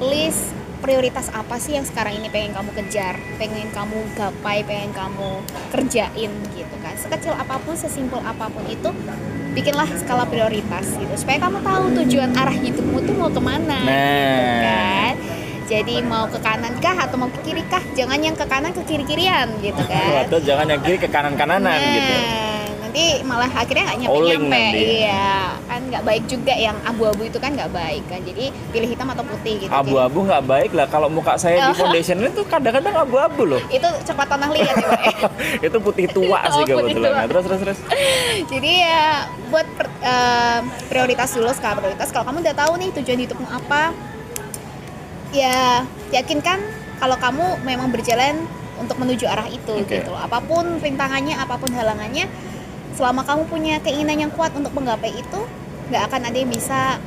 list 0.00 0.52
prioritas 0.80 1.28
apa 1.36 1.60
sih 1.60 1.76
yang 1.76 1.84
sekarang 1.84 2.16
ini 2.16 2.32
pengen 2.32 2.56
kamu 2.56 2.72
kejar, 2.72 3.20
pengen 3.36 3.68
kamu 3.68 4.00
gapai, 4.16 4.64
pengen 4.64 4.96
kamu 4.96 5.44
kerjain 5.68 6.32
gitu 6.56 6.76
kan. 6.80 6.94
Sekecil 6.96 7.36
apa 7.36 7.60
pun, 7.60 7.76
sesimpel 7.76 8.16
apa 8.24 8.48
pun 8.48 8.64
itu, 8.64 8.88
bikinlah 9.52 9.84
skala 10.00 10.24
prioritas 10.24 10.88
gitu 10.96 11.14
supaya 11.20 11.36
kamu 11.36 11.60
tahu 11.60 11.84
tujuan 12.00 12.32
arah 12.32 12.56
hidupmu 12.56 12.96
tuh 13.04 13.12
mau 13.12 13.28
ke 13.28 13.40
mana 13.44 13.76
gitu 13.84 13.92
Nah. 13.92 14.60
kan. 14.64 15.14
Jadi 15.70 16.02
mau 16.02 16.26
ke 16.26 16.34
kanan 16.42 16.74
kah 16.82 16.96
atau 16.98 17.14
mau 17.14 17.30
ke 17.30 17.46
kiri 17.46 17.62
kah? 17.70 17.84
Jangan 17.94 18.18
yang 18.18 18.34
ke 18.34 18.42
kanan 18.42 18.74
ke 18.74 18.82
kiri 18.82 19.06
kirian 19.06 19.54
gitu 19.62 19.78
kan. 19.86 20.26
Atau 20.26 20.42
jangan 20.42 20.66
yang 20.66 20.82
kiri 20.82 20.98
ke 20.98 21.06
kanan-kananan 21.06 21.62
Nah, 21.62 21.94
gitu. 21.94 22.16
Nanti 22.90 23.22
malah 23.22 23.46
akhirnya 23.54 23.86
nggak 23.86 23.98
nyampe 24.02 24.18
nyampe 24.26 24.50
nanti. 24.50 24.82
iya 24.98 25.54
kan 25.70 25.80
nggak 25.86 26.02
baik 26.02 26.24
juga 26.26 26.54
yang 26.58 26.74
abu-abu 26.82 27.22
itu 27.22 27.38
kan 27.38 27.54
nggak 27.54 27.70
baik 27.70 28.02
kan 28.10 28.18
jadi 28.26 28.50
pilih 28.74 28.88
hitam 28.90 29.06
atau 29.14 29.22
putih 29.22 29.62
gitu 29.62 29.70
Abu-abu 29.70 30.26
nggak 30.26 30.42
baik 30.42 30.70
lah 30.74 30.90
kalau 30.90 31.06
muka 31.06 31.38
saya 31.38 31.70
di 31.70 31.78
foundation 31.78 32.18
itu 32.18 32.42
kadang-kadang 32.50 32.90
abu-abu 32.98 33.46
loh. 33.46 33.62
itu 33.70 33.86
coklat 33.86 34.26
tanah 34.26 34.48
liat 34.50 34.74
ya 34.74 34.74
Pak, 34.74 35.02
ya. 35.06 35.14
itu 35.70 35.78
putih 35.78 36.06
tua 36.10 36.40
sih 36.58 36.66
Oh, 36.66 36.82
kebetulan. 36.82 37.10
Nah, 37.14 37.26
terus 37.30 37.44
terus 37.46 37.60
terus. 37.62 37.78
jadi 38.50 38.72
ya 38.90 39.02
buat 39.54 39.66
per- 39.78 39.94
eh, 40.02 40.58
prioritas 40.90 41.30
dulu 41.30 41.54
skala 41.54 41.78
prioritas 41.78 42.10
kalau 42.10 42.26
kamu 42.26 42.42
udah 42.42 42.56
tahu 42.58 42.72
nih 42.74 42.90
tujuan 42.98 43.18
hidupmu 43.22 43.46
apa 43.46 43.94
ya 45.30 45.86
yakinkan 46.10 46.58
kalau 46.98 47.14
kamu 47.22 47.54
memang 47.62 47.94
berjalan 47.94 48.34
untuk 48.82 48.96
menuju 48.98 49.28
arah 49.30 49.46
itu 49.46 49.78
Oke. 49.78 50.02
gitu 50.02 50.10
loh. 50.10 50.18
apa 50.18 50.40
pun 50.42 50.80
rintangannya 50.80 51.36
apa 51.38 51.54
pun 51.54 51.70
halangannya 51.70 52.26
selama 53.00 53.24
kamu 53.24 53.42
punya 53.48 53.80
keinginan 53.80 54.28
yang 54.28 54.32
kuat 54.36 54.52
untuk 54.52 54.76
menggapai 54.76 55.16
itu 55.16 55.40
nggak 55.88 56.02
akan 56.12 56.20
ada 56.28 56.36
yang 56.36 56.52
bisa 56.52 57.00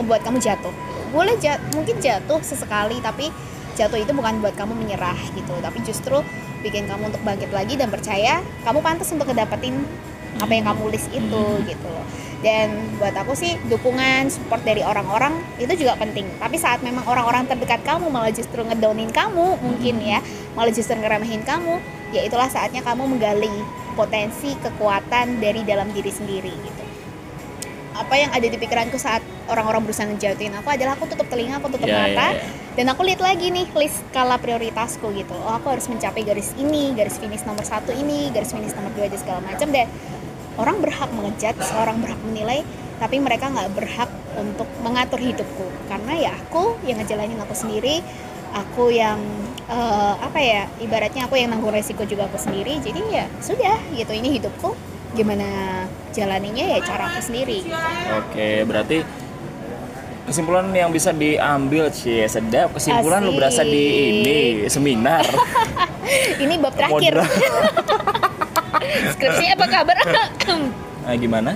ngebuat 0.00 0.24
kamu 0.24 0.40
jatuh. 0.40 0.72
Boleh 1.12 1.36
jat 1.36 1.60
mungkin 1.76 2.00
jatuh 2.00 2.40
sesekali 2.40 2.96
tapi 3.04 3.28
jatuh 3.76 4.00
itu 4.00 4.16
bukan 4.16 4.40
buat 4.40 4.56
kamu 4.56 4.72
menyerah 4.72 5.18
gitu 5.36 5.52
tapi 5.60 5.84
justru 5.84 6.24
bikin 6.64 6.88
kamu 6.88 7.12
untuk 7.12 7.20
bangkit 7.22 7.52
lagi 7.52 7.76
dan 7.76 7.92
percaya 7.92 8.40
kamu 8.64 8.80
pantas 8.80 9.12
untuk 9.12 9.28
ngedapetin 9.28 9.84
apa 10.40 10.50
yang 10.50 10.64
kamu 10.64 10.90
list 10.90 11.12
itu 11.12 11.44
gitu 11.68 11.86
loh. 11.92 12.06
Dan 12.40 12.96
buat 13.00 13.12
aku 13.16 13.36
sih 13.36 13.60
dukungan 13.68 14.32
support 14.32 14.64
dari 14.64 14.80
orang-orang 14.80 15.44
itu 15.60 15.84
juga 15.84 15.96
penting. 16.00 16.24
Tapi 16.40 16.56
saat 16.56 16.80
memang 16.80 17.04
orang-orang 17.04 17.44
terdekat 17.44 17.84
kamu 17.84 18.08
malah 18.08 18.32
justru 18.32 18.64
ngedownin 18.64 19.12
kamu 19.12 19.60
mungkin 19.60 20.00
ya 20.00 20.24
malah 20.56 20.72
justru 20.72 20.96
ngeremehin 20.96 21.44
kamu 21.44 21.78
ya 22.16 22.24
itulah 22.24 22.48
saatnya 22.48 22.80
kamu 22.80 23.06
menggali 23.06 23.52
potensi 23.94 24.52
kekuatan 24.58 25.38
dari 25.40 25.62
dalam 25.62 25.90
diri 25.94 26.10
sendiri 26.10 26.50
gitu. 26.50 26.84
Apa 27.94 28.18
yang 28.18 28.34
ada 28.34 28.42
di 28.42 28.58
pikiranku 28.58 28.98
saat 28.98 29.22
orang-orang 29.46 29.86
berusaha 29.86 30.10
ngejatuhin 30.10 30.50
aku 30.58 30.66
adalah 30.66 30.98
aku 30.98 31.06
tutup 31.06 31.30
telinga 31.30 31.62
aku 31.62 31.70
tutup 31.78 31.86
Ya, 31.86 32.10
mata 32.10 32.34
ya, 32.34 32.42
ya. 32.42 32.46
dan 32.74 32.86
aku 32.90 33.06
lihat 33.06 33.22
lagi 33.22 33.54
nih 33.54 33.70
list 33.78 34.02
skala 34.10 34.34
prioritasku 34.42 35.14
gitu. 35.14 35.34
Oh 35.46 35.54
aku 35.54 35.78
harus 35.78 35.86
mencapai 35.86 36.26
garis 36.26 36.50
ini 36.58 36.90
garis 36.98 37.22
finish 37.22 37.46
nomor 37.46 37.62
satu 37.62 37.94
ini 37.94 38.34
garis 38.34 38.50
finish 38.50 38.74
nomor 38.74 38.90
dua 38.98 39.06
dan 39.06 39.18
segala 39.22 39.40
macam 39.46 39.70
dan 39.70 39.86
orang 40.58 40.76
berhak 40.82 41.10
mengejat 41.14 41.54
orang 41.78 42.02
berhak 42.02 42.18
menilai 42.26 42.66
tapi 42.98 43.18
mereka 43.18 43.50
nggak 43.50 43.70
berhak 43.74 44.10
untuk 44.34 44.66
mengatur 44.82 45.22
hidupku. 45.22 45.66
Karena 45.86 46.18
ya 46.18 46.30
aku 46.34 46.78
yang 46.82 46.98
ngejalanin 46.98 47.38
aku 47.38 47.54
sendiri 47.54 48.02
aku 48.54 48.90
yang 48.94 49.18
eh, 49.66 50.12
apa 50.18 50.38
ya 50.38 50.62
ibaratnya 50.78 51.24
aku 51.24 51.34
yang 51.34 51.50
nanggung 51.50 51.70
resiko 51.70 52.04
juga 52.04 52.26
aku 52.26 52.36
sendiri 52.36 52.80
jadi 52.80 53.00
ya 53.06 53.24
sudah 53.38 53.76
gitu 53.92 54.12
ini 54.12 54.36
hidupku 54.36 54.72
gimana 55.14 55.46
jalaninya 56.10 56.64
ya 56.66 56.78
cara 56.82 57.06
aku 57.08 57.22
sendiri 57.22 57.62
Oke, 58.18 58.66
berarti 58.66 58.98
kesimpulan 60.24 60.72
yang 60.72 60.88
bisa 60.88 61.12
diambil 61.12 61.92
sih 61.92 62.24
sedap. 62.24 62.72
Kesimpulan 62.72 63.20
lu 63.20 63.30
Asik. 63.30 63.38
berasa 63.38 63.62
di 63.62 63.84
ini 64.18 64.36
seminar. 64.66 65.20
ini 66.42 66.54
bab 66.56 66.72
terakhir 66.72 67.20
skripsi 69.14 69.44
apa 69.52 69.66
kabar 69.68 69.96
Nah, 71.04 71.14
gimana? 71.22 71.50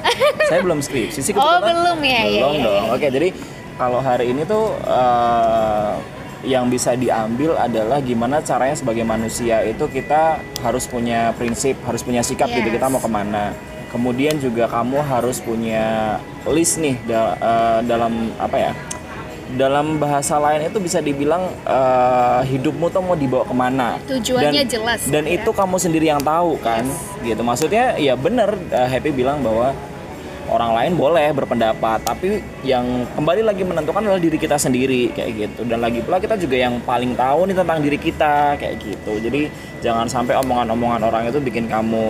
Saya 0.46 0.60
belum 0.60 0.78
skripsi 0.78 1.20
sih 1.20 1.32
Oh, 1.34 1.58
belum 1.58 1.98
ya, 2.04 2.20
ya, 2.22 2.40
Belum 2.44 2.54
ya, 2.54 2.64
dong. 2.64 2.84
ya. 2.84 2.92
Oke, 2.94 3.06
jadi 3.08 3.28
kalau 3.74 3.98
hari 3.98 4.30
ini 4.30 4.42
tuh 4.44 4.76
eh, 4.84 5.92
yang 6.40 6.66
bisa 6.66 6.94
diambil 6.94 7.54
adalah 7.54 7.98
gimana 7.98 8.38
caranya 8.38 8.72
sebagai 8.72 9.02
manusia 9.02 9.58
itu 9.62 9.84
kita 9.84 10.38
harus 10.60 10.86
punya 10.86 11.34
prinsip, 11.34 11.74
harus 11.82 12.00
punya 12.00 12.22
sikap 12.22 12.46
gitu 12.48 12.62
Yes. 12.64 12.76
kita 12.76 12.86
mau 12.86 12.98
ke 12.98 13.10
mana. 13.10 13.50
Kemudian 13.88 14.36
juga 14.36 14.68
kamu 14.68 15.00
harus 15.00 15.40
punya 15.40 16.16
list 16.46 16.76
nih 16.76 16.94
da- 17.02 17.34
eh, 17.34 17.78
dalam 17.84 18.30
apa 18.36 18.56
ya? 18.56 18.72
Dalam 19.48 19.96
bahasa 19.96 20.36
lain 20.36 20.68
itu 20.68 20.76
bisa 20.76 21.00
dibilang 21.00 21.48
eh, 21.64 22.40
hidupmu 22.46 22.86
tuh 22.86 23.00
mau 23.00 23.16
dibawa 23.16 23.42
ke 23.42 23.54
mana. 23.54 23.88
Tujuannya 24.06 24.60
Dan- 24.60 24.68
jelas, 24.70 25.00
Dan 25.08 25.24
ya. 25.24 25.40
itu 25.40 25.50
kamu 25.50 25.76
sendiri 25.76 26.06
yang 26.06 26.20
tahu 26.20 26.60
kan, 26.60 26.84
gitu. 27.20 27.40
Maksudnya 27.40 27.96
ya 27.96 28.12
bener 28.12 28.52
eh, 28.68 28.86
Happy 28.86 29.08
bilang 29.08 29.40
bahwa 29.40 29.72
orang 30.48 30.72
lain 30.74 30.92
boleh 30.96 31.28
berpendapat, 31.36 32.02
tapi 32.02 32.40
yang 32.64 33.06
kembali 33.14 33.44
lagi 33.44 33.62
menentukan 33.62 34.02
adalah 34.02 34.20
diri 34.20 34.40
kita 34.40 34.56
sendiri 34.56 35.12
kayak 35.12 35.30
gitu. 35.36 35.60
Dan 35.68 35.78
lagi 35.84 36.00
pula 36.02 36.18
kita 36.18 36.34
juga 36.40 36.56
yang 36.56 36.80
paling 36.82 37.14
tahu 37.14 37.48
nih 37.48 37.56
tentang 37.56 37.78
diri 37.84 37.98
kita 38.00 38.56
kayak 38.56 38.76
gitu. 38.80 39.12
Jadi 39.20 39.42
jangan 39.78 40.06
sampai 40.06 40.34
omongan-omongan 40.36 41.00
orang 41.02 41.22
itu 41.26 41.38
bikin 41.38 41.66
kamu 41.66 42.02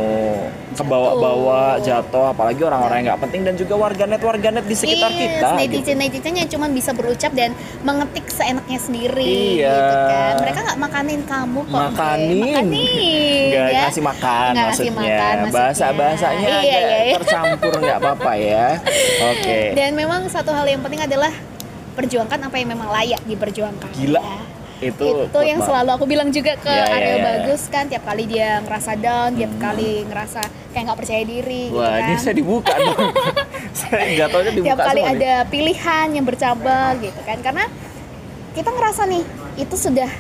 kebawa-bawa 0.72 1.76
jatuh, 1.78 2.30
apalagi 2.30 2.60
orang-orang 2.60 2.96
yang 2.98 3.06
nggak 3.10 3.22
penting 3.24 3.42
dan 3.42 3.54
juga 3.54 3.74
warganet 3.74 4.20
warganet 4.20 4.62
di 4.62 4.72
sekitar 4.72 5.10
Yes, 5.10 5.18
kita. 5.18 5.48
gitu. 5.50 5.58
netizen 5.58 5.96
netizen 5.98 6.34
yang 6.34 6.48
cuma 6.48 6.66
bisa 6.68 6.90
berucap 6.90 7.32
dan 7.32 7.52
mengetik 7.80 8.24
seenaknya 8.26 8.78
sendiri 8.78 9.26
Iya. 9.58 9.74
gitu 9.74 9.94
kan 10.06 10.32
mereka 10.38 10.58
nggak 10.62 10.78
makanin 10.80 11.20
kamu 11.24 11.60
kok. 11.62 11.78
Makanin. 11.84 12.40
makanin 12.40 13.48
Nggak 13.48 13.68
ya. 13.68 13.80
ngasih 13.82 14.02
makan 14.02 14.50
ngasih 14.50 14.64
maksudnya. 14.88 14.92
makan 14.94 15.34
maksudnya. 15.34 15.52
Bahasa 15.52 15.86
bahasanya 15.90 16.46
Iya, 16.46 16.54
agak 16.54 16.64
iya, 16.64 16.78
iya. 17.04 17.14
tercampur 17.16 17.72
nggak 17.76 17.98
apa-apa 17.98 18.32
ya. 18.34 18.66
Oke. 19.28 19.58
dan 19.74 19.90
memang 19.92 20.20
satu 20.26 20.50
hal 20.50 20.64
yang 20.64 20.80
penting 20.80 21.00
adalah 21.00 21.32
perjuangkan 21.92 22.38
apa 22.40 22.56
yang 22.56 22.68
memang 22.70 22.88
layak 22.88 23.20
diperjuangkan 23.24 23.90
Gila. 23.92 24.22
ya. 24.22 24.38
Itu 24.80 25.04
itu 25.24 25.40
yang 25.42 25.60
selalu 25.60 25.90
aku 25.90 26.04
bilang 26.04 26.28
juga 26.28 26.54
ke 26.54 26.68
Ya, 26.68 26.80
ya, 26.80 26.92
Aryo 26.92 27.02
ya, 27.04 27.10
ya. 27.10 27.24
Bagus 27.24 27.62
kan 27.66 27.84
tiap 27.86 28.02
kali 28.02 28.24
dia 28.24 28.62
ngerasa 28.62 28.90
down 28.94 29.30
tiap 29.34 29.52
kali 29.58 29.90
ngerasa 30.04 30.40
kayak 30.70 30.82
nggak 30.84 30.98
percaya 30.98 31.22
diri 31.22 31.62
banget. 31.66 31.74
Wah, 31.74 31.88
gitu 31.88 31.98
ini 31.98 32.12
kan 32.12 32.18
saya 32.20 32.34
dibuka 32.34 32.72
dong. 32.76 33.10
saya 33.80 34.04
dibuka 34.48 34.66
tiap 34.66 34.78
kali 34.80 35.00
semua 35.00 35.10
nih. 35.10 35.18
ada 35.18 35.32
pilihan 35.46 36.06
yang 36.10 36.24
bercabang 36.24 36.92
gitu 37.00 37.20
kan 37.22 37.38
karena 37.40 37.64
kita 38.50 38.70
ngerasa 38.70 39.02
nih 39.06 39.24
itu 39.56 39.74
sudah 39.74 40.10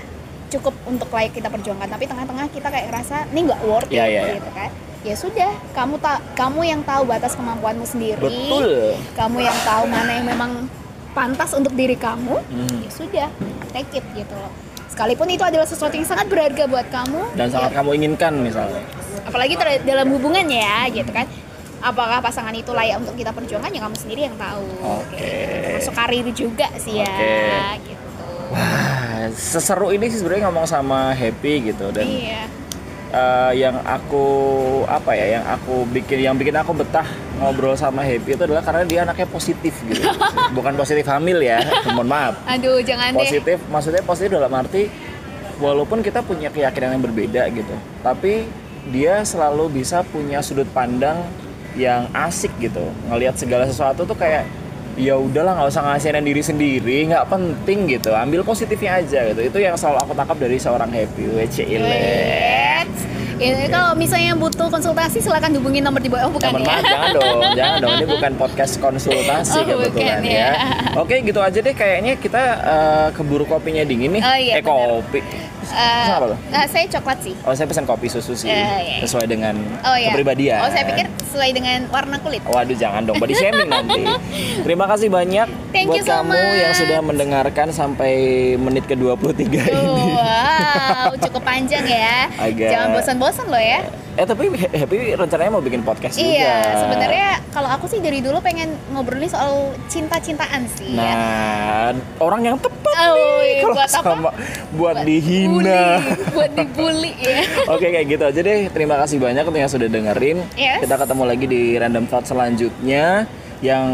cukup 0.48 0.74
untuk 0.84 1.08
layak 1.08 1.32
kita 1.32 1.46
perjuangkan 1.46 1.88
tapi 1.88 2.04
tengah-tengah 2.04 2.46
kita 2.48 2.68
kayak 2.68 2.86
ngerasa 2.88 3.16
ini 3.28 3.40
nggak 3.44 3.60
worth 3.62 3.90
Ya, 3.90 4.06
ya, 4.06 4.24
ya. 4.24 4.34
gitu 4.36 4.50
kan 4.50 4.70
ya 4.98 5.14
sudah 5.14 5.50
kamu 5.72 5.94
tak 5.98 6.18
kamu 6.34 6.60
yang 6.66 6.80
tahu 6.82 7.04
batas 7.04 7.32
kemampuanmu 7.32 7.84
sendiri 7.84 8.18
Betul. 8.18 8.96
kamu 9.14 9.38
yang 9.40 9.58
tahu 9.62 9.84
mana 9.86 10.10
yang 10.10 10.26
memang 10.26 10.66
pantas 11.10 11.52
untuk 11.52 11.70
diri 11.72 11.94
kamu 11.94 12.40
Hmm. 12.44 12.78
ya 12.80 12.90
sudah 12.90 13.28
take 13.78 14.02
it 14.02 14.04
gitu 14.26 14.34
loh. 14.34 14.50
Sekalipun 14.90 15.30
itu 15.30 15.44
adalah 15.46 15.62
sesuatu 15.62 15.94
yang 15.94 16.08
sangat 16.08 16.26
berharga 16.26 16.66
buat 16.66 16.86
kamu. 16.90 17.38
Dan 17.38 17.46
ya 17.46 17.54
sangat 17.54 17.72
kamu 17.78 17.90
inginkan 18.02 18.32
misalnya. 18.42 18.82
apalagi 19.22 19.60
dalam 19.84 20.08
hubungan 20.10 20.46
ya 20.48 20.88
gitu 20.90 21.10
kan. 21.14 21.28
Apakah 21.78 22.18
pasangan 22.18 22.50
itu 22.58 22.74
layak 22.74 22.98
untuk 22.98 23.14
kita 23.14 23.30
perjuangkan? 23.30 23.70
Ya 23.70 23.80
kamu 23.86 23.94
sendiri 23.94 24.20
yang 24.26 24.34
tahu. 24.34 24.66
Oke. 24.82 25.14
Gitu. 25.14 25.76
masuk 25.78 25.94
karir 25.94 26.26
juga 26.34 26.66
sih 26.74 26.98
ya 26.98 27.78
gitu. 27.78 28.26
Wah, 28.50 29.30
seseru 29.30 29.94
ini 29.94 30.10
sih 30.10 30.18
sebenarnya 30.18 30.50
ngomong 30.50 30.66
sama 30.66 31.14
Happy 31.14 31.70
gitu. 31.70 31.94
Dan 31.94 32.02
iya 32.02 32.50
eh, 33.12 33.52
yang 33.56 33.76
aku 33.84 34.26
apa 34.84 35.16
ya 35.16 35.40
yang 35.40 35.44
aku 35.48 35.88
bikin 35.88 36.18
yang 36.20 36.34
bikin 36.36 36.56
aku 36.56 36.76
betah 36.76 37.06
ngobrol 37.38 37.78
sama 37.78 38.04
Happy 38.04 38.34
itu 38.34 38.42
adalah 38.44 38.60
karena 38.64 38.82
dia 38.84 39.00
anaknya 39.06 39.28
positif 39.30 39.74
gitu. 39.86 40.02
Bukan 40.56 40.74
positif 40.76 41.06
hamil 41.08 41.40
ya 41.40 41.62
mohon 41.96 42.08
maaf. 42.10 42.34
Aduh 42.44 42.80
jangan 42.84 43.14
deh. 43.14 43.20
Positif 43.20 43.58
maksudnya 43.70 44.02
positif 44.04 44.36
dalam 44.36 44.52
arti 44.52 44.90
walaupun 45.58 46.04
kita 46.04 46.22
punya 46.22 46.52
keyakinan 46.54 46.98
yang 46.98 47.02
berbeda 47.02 47.42
gitu 47.50 47.74
tapi 48.06 48.46
dia 48.88 49.20
selalu 49.26 49.82
bisa 49.82 50.06
punya 50.06 50.40
sudut 50.40 50.68
pandang 50.72 51.20
yang 51.76 52.08
asik 52.12 52.50
gitu. 52.58 52.82
Ngelihat 53.08 53.36
segala 53.36 53.68
sesuatu 53.68 54.04
tuh 54.08 54.16
kayak 54.16 54.48
ya 54.98 55.14
udahlah 55.14 55.54
nggak 55.54 55.70
usah 55.70 55.82
ngasihin 55.86 56.26
diri 56.26 56.42
sendiri 56.42 57.06
nggak 57.06 57.30
penting 57.30 57.86
gitu 57.86 58.10
ambil 58.10 58.42
positifnya 58.42 58.98
aja 58.98 59.30
gitu. 59.30 59.40
Itu 59.46 59.58
yang 59.62 59.78
selalu 59.78 59.98
aku 60.08 60.12
tangkap 60.16 60.38
dari 60.40 60.56
seorang 60.58 60.90
happy 60.90 61.22
Wait. 61.38 61.54
Ya, 63.38 63.70
kalau 63.70 63.94
misalnya 63.94 64.34
butuh 64.34 64.66
konsultasi 64.66 65.22
silakan 65.22 65.54
hubungi 65.62 65.78
nomor 65.78 66.02
di 66.02 66.10
bawah 66.10 66.26
oh, 66.26 66.34
bukan 66.34 66.58
ya 66.58 66.58
maaf, 66.58 66.82
jangan 66.82 67.08
dong, 67.14 67.38
jangan 67.58 67.76
dong. 67.78 67.92
Ini 67.94 68.06
bukan 68.10 68.32
podcast 68.34 68.72
konsultasi 68.82 69.58
Oh, 69.58 69.64
kebetulan 69.64 70.18
bukan 70.18 70.22
ya. 70.26 70.50
ya. 70.50 70.50
Oke, 70.98 71.14
gitu 71.22 71.38
aja 71.38 71.58
deh. 71.62 71.70
Kayaknya 71.70 72.18
kita 72.18 72.42
eh, 72.58 73.08
keburu 73.14 73.46
kopinya 73.46 73.86
dingin 73.86 74.18
nih. 74.18 74.22
Oh, 74.26 74.36
iya, 74.36 74.54
eh 74.58 74.62
benar. 74.62 75.02
kopi. 75.06 75.20
Eh, 75.70 76.06
apa 76.08 76.26
lo? 76.26 76.36
nah, 76.48 76.64
saya 76.64 76.84
coklat 76.88 77.18
sih 77.20 77.34
Oh, 77.40 77.52
saya 77.52 77.64
pesan 77.64 77.84
kopi 77.84 78.06
susu 78.06 78.32
sih. 78.34 78.46
Eh, 78.46 78.56
iya. 78.56 78.96
Sesuai 79.00 79.24
dengan 79.24 79.54
oh 79.82 79.94
ya 79.94 80.10
kepribadian. 80.10 80.60
oh 80.60 80.70
saya 80.70 80.84
pikir 80.84 81.06
sesuai 81.22 81.50
dengan 81.50 81.78
warna 81.88 82.16
kulit 82.18 82.40
Waduh, 82.42 82.72
jangan 82.72 83.04
dong. 83.04 83.16
Body 83.16 83.32
shaming 83.32 83.68
nanti. 83.68 84.02
Terima 84.64 84.84
kasih 84.84 85.08
banyak 85.08 85.46
Thank 85.70 85.86
buat 85.86 85.96
you 85.96 86.04
so 86.04 86.12
kamu 86.14 86.32
much. 86.32 86.58
yang 86.58 86.72
sudah 86.74 86.98
mendengarkan 87.00 87.68
sampai 87.68 88.12
menit 88.56 88.84
ke-23 88.84 89.44
ini. 89.44 89.76
Oh, 89.76 90.16
wow, 90.16 91.12
cukup 91.18 91.42
panjang 91.42 91.84
ya. 91.84 92.26
Agak- 92.46 92.70
Jangan 92.70 92.88
bosan-bosan 92.94 93.46
loh 93.46 93.60
ya. 93.60 93.80
Eh, 94.18 94.26
tapi 94.26 94.50
Happy 94.50 95.14
rencananya 95.14 95.50
mau 95.54 95.62
bikin 95.62 95.86
podcast 95.86 96.18
juga. 96.18 96.26
Iya, 96.26 96.74
sebenarnya 96.74 97.28
kalau 97.54 97.70
aku 97.70 97.86
sih 97.86 98.02
dari 98.02 98.18
dulu 98.18 98.42
pengen 98.42 98.74
ngobrolin 98.90 99.30
soal 99.30 99.70
cinta-cintaan 99.86 100.66
sih 100.74 100.98
ya. 100.98 101.14
Nah, 101.14 101.88
orang 102.18 102.42
yang 102.42 102.56
tepat 102.58 102.98
Oh, 102.98 103.14
nih 103.14 103.22
iya, 103.46 103.62
kalau 103.62 103.74
buat 103.78 103.86
apa? 103.86 104.02
sama 104.02 104.30
buat, 104.74 104.96
dihina. 105.06 106.02
Bully, 106.02 106.34
buat 106.34 106.50
dibully 106.50 107.12
ya. 107.14 107.40
Oke 107.78 107.86
kayak 107.94 108.06
gitu 108.10 108.24
aja 108.26 108.40
deh. 108.42 108.60
Terima 108.74 108.98
kasih 108.98 109.22
banyak 109.22 109.44
untuk 109.46 109.60
yang 109.62 109.70
sudah 109.70 109.86
dengerin. 109.86 110.38
Yes. 110.58 110.82
Kita 110.82 110.98
ketemu 110.98 111.22
lagi 111.22 111.46
di 111.46 111.62
random 111.78 112.04
thought 112.10 112.26
selanjutnya 112.26 113.30
yang 113.62 113.86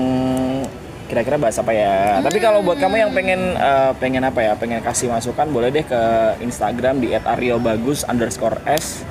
kira-kira 1.04 1.36
bahas 1.36 1.60
apa 1.60 1.76
ya. 1.76 2.24
Tapi 2.24 2.40
kalau 2.40 2.64
buat 2.64 2.80
kamu 2.80 2.96
yang 2.96 3.12
pengen 3.12 3.60
eh, 3.60 3.92
pengen 4.00 4.24
apa 4.24 4.40
ya, 4.40 4.52
pengen 4.56 4.80
kasih 4.80 5.12
masukan 5.12 5.52
boleh 5.52 5.68
deh 5.68 5.84
ke 5.84 6.00
Instagram 6.40 7.04
di 7.04 7.12
@ariobagus 7.12 8.08
underscore 8.08 8.56
s 8.64 9.04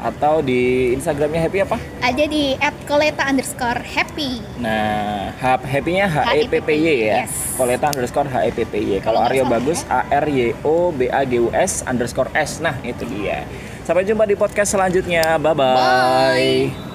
atau 0.00 0.40
di 0.40 0.90
Instagramnya 0.96 1.40
happy 1.44 1.58
apa? 1.62 1.76
Ada 2.00 2.24
di 2.26 2.56
@koleta 2.88 3.28
underscore 3.28 3.84
happy. 3.84 4.40
Nah, 4.58 5.36
hap 5.36 5.62
happy-nya 5.62 6.08
H 6.08 6.16
E 6.36 6.48
P 6.48 6.58
P 6.64 6.68
Y 6.74 6.88
ya. 7.06 7.24
Yes. 7.24 7.54
Koleta 7.54 7.92
underscore 7.92 8.28
H 8.32 8.36
E 8.48 8.50
P 8.50 8.64
P 8.64 8.74
Y. 8.80 8.92
Kalau 9.04 9.20
Aryo 9.22 9.44
bagus 9.46 9.84
A 9.92 10.08
R 10.08 10.26
Y 10.26 10.56
O 10.64 10.90
B 10.90 11.12
A 11.12 11.22
G 11.28 11.38
U 11.38 11.52
S 11.52 11.84
underscore 11.84 12.32
S. 12.32 12.58
Nah, 12.58 12.74
itu 12.82 13.04
dia. 13.06 13.44
Sampai 13.84 14.08
jumpa 14.08 14.24
di 14.24 14.34
podcast 14.34 14.72
selanjutnya. 14.72 15.36
Bye 15.36 15.54
bye. 15.54 15.76
Bye. 15.76 16.89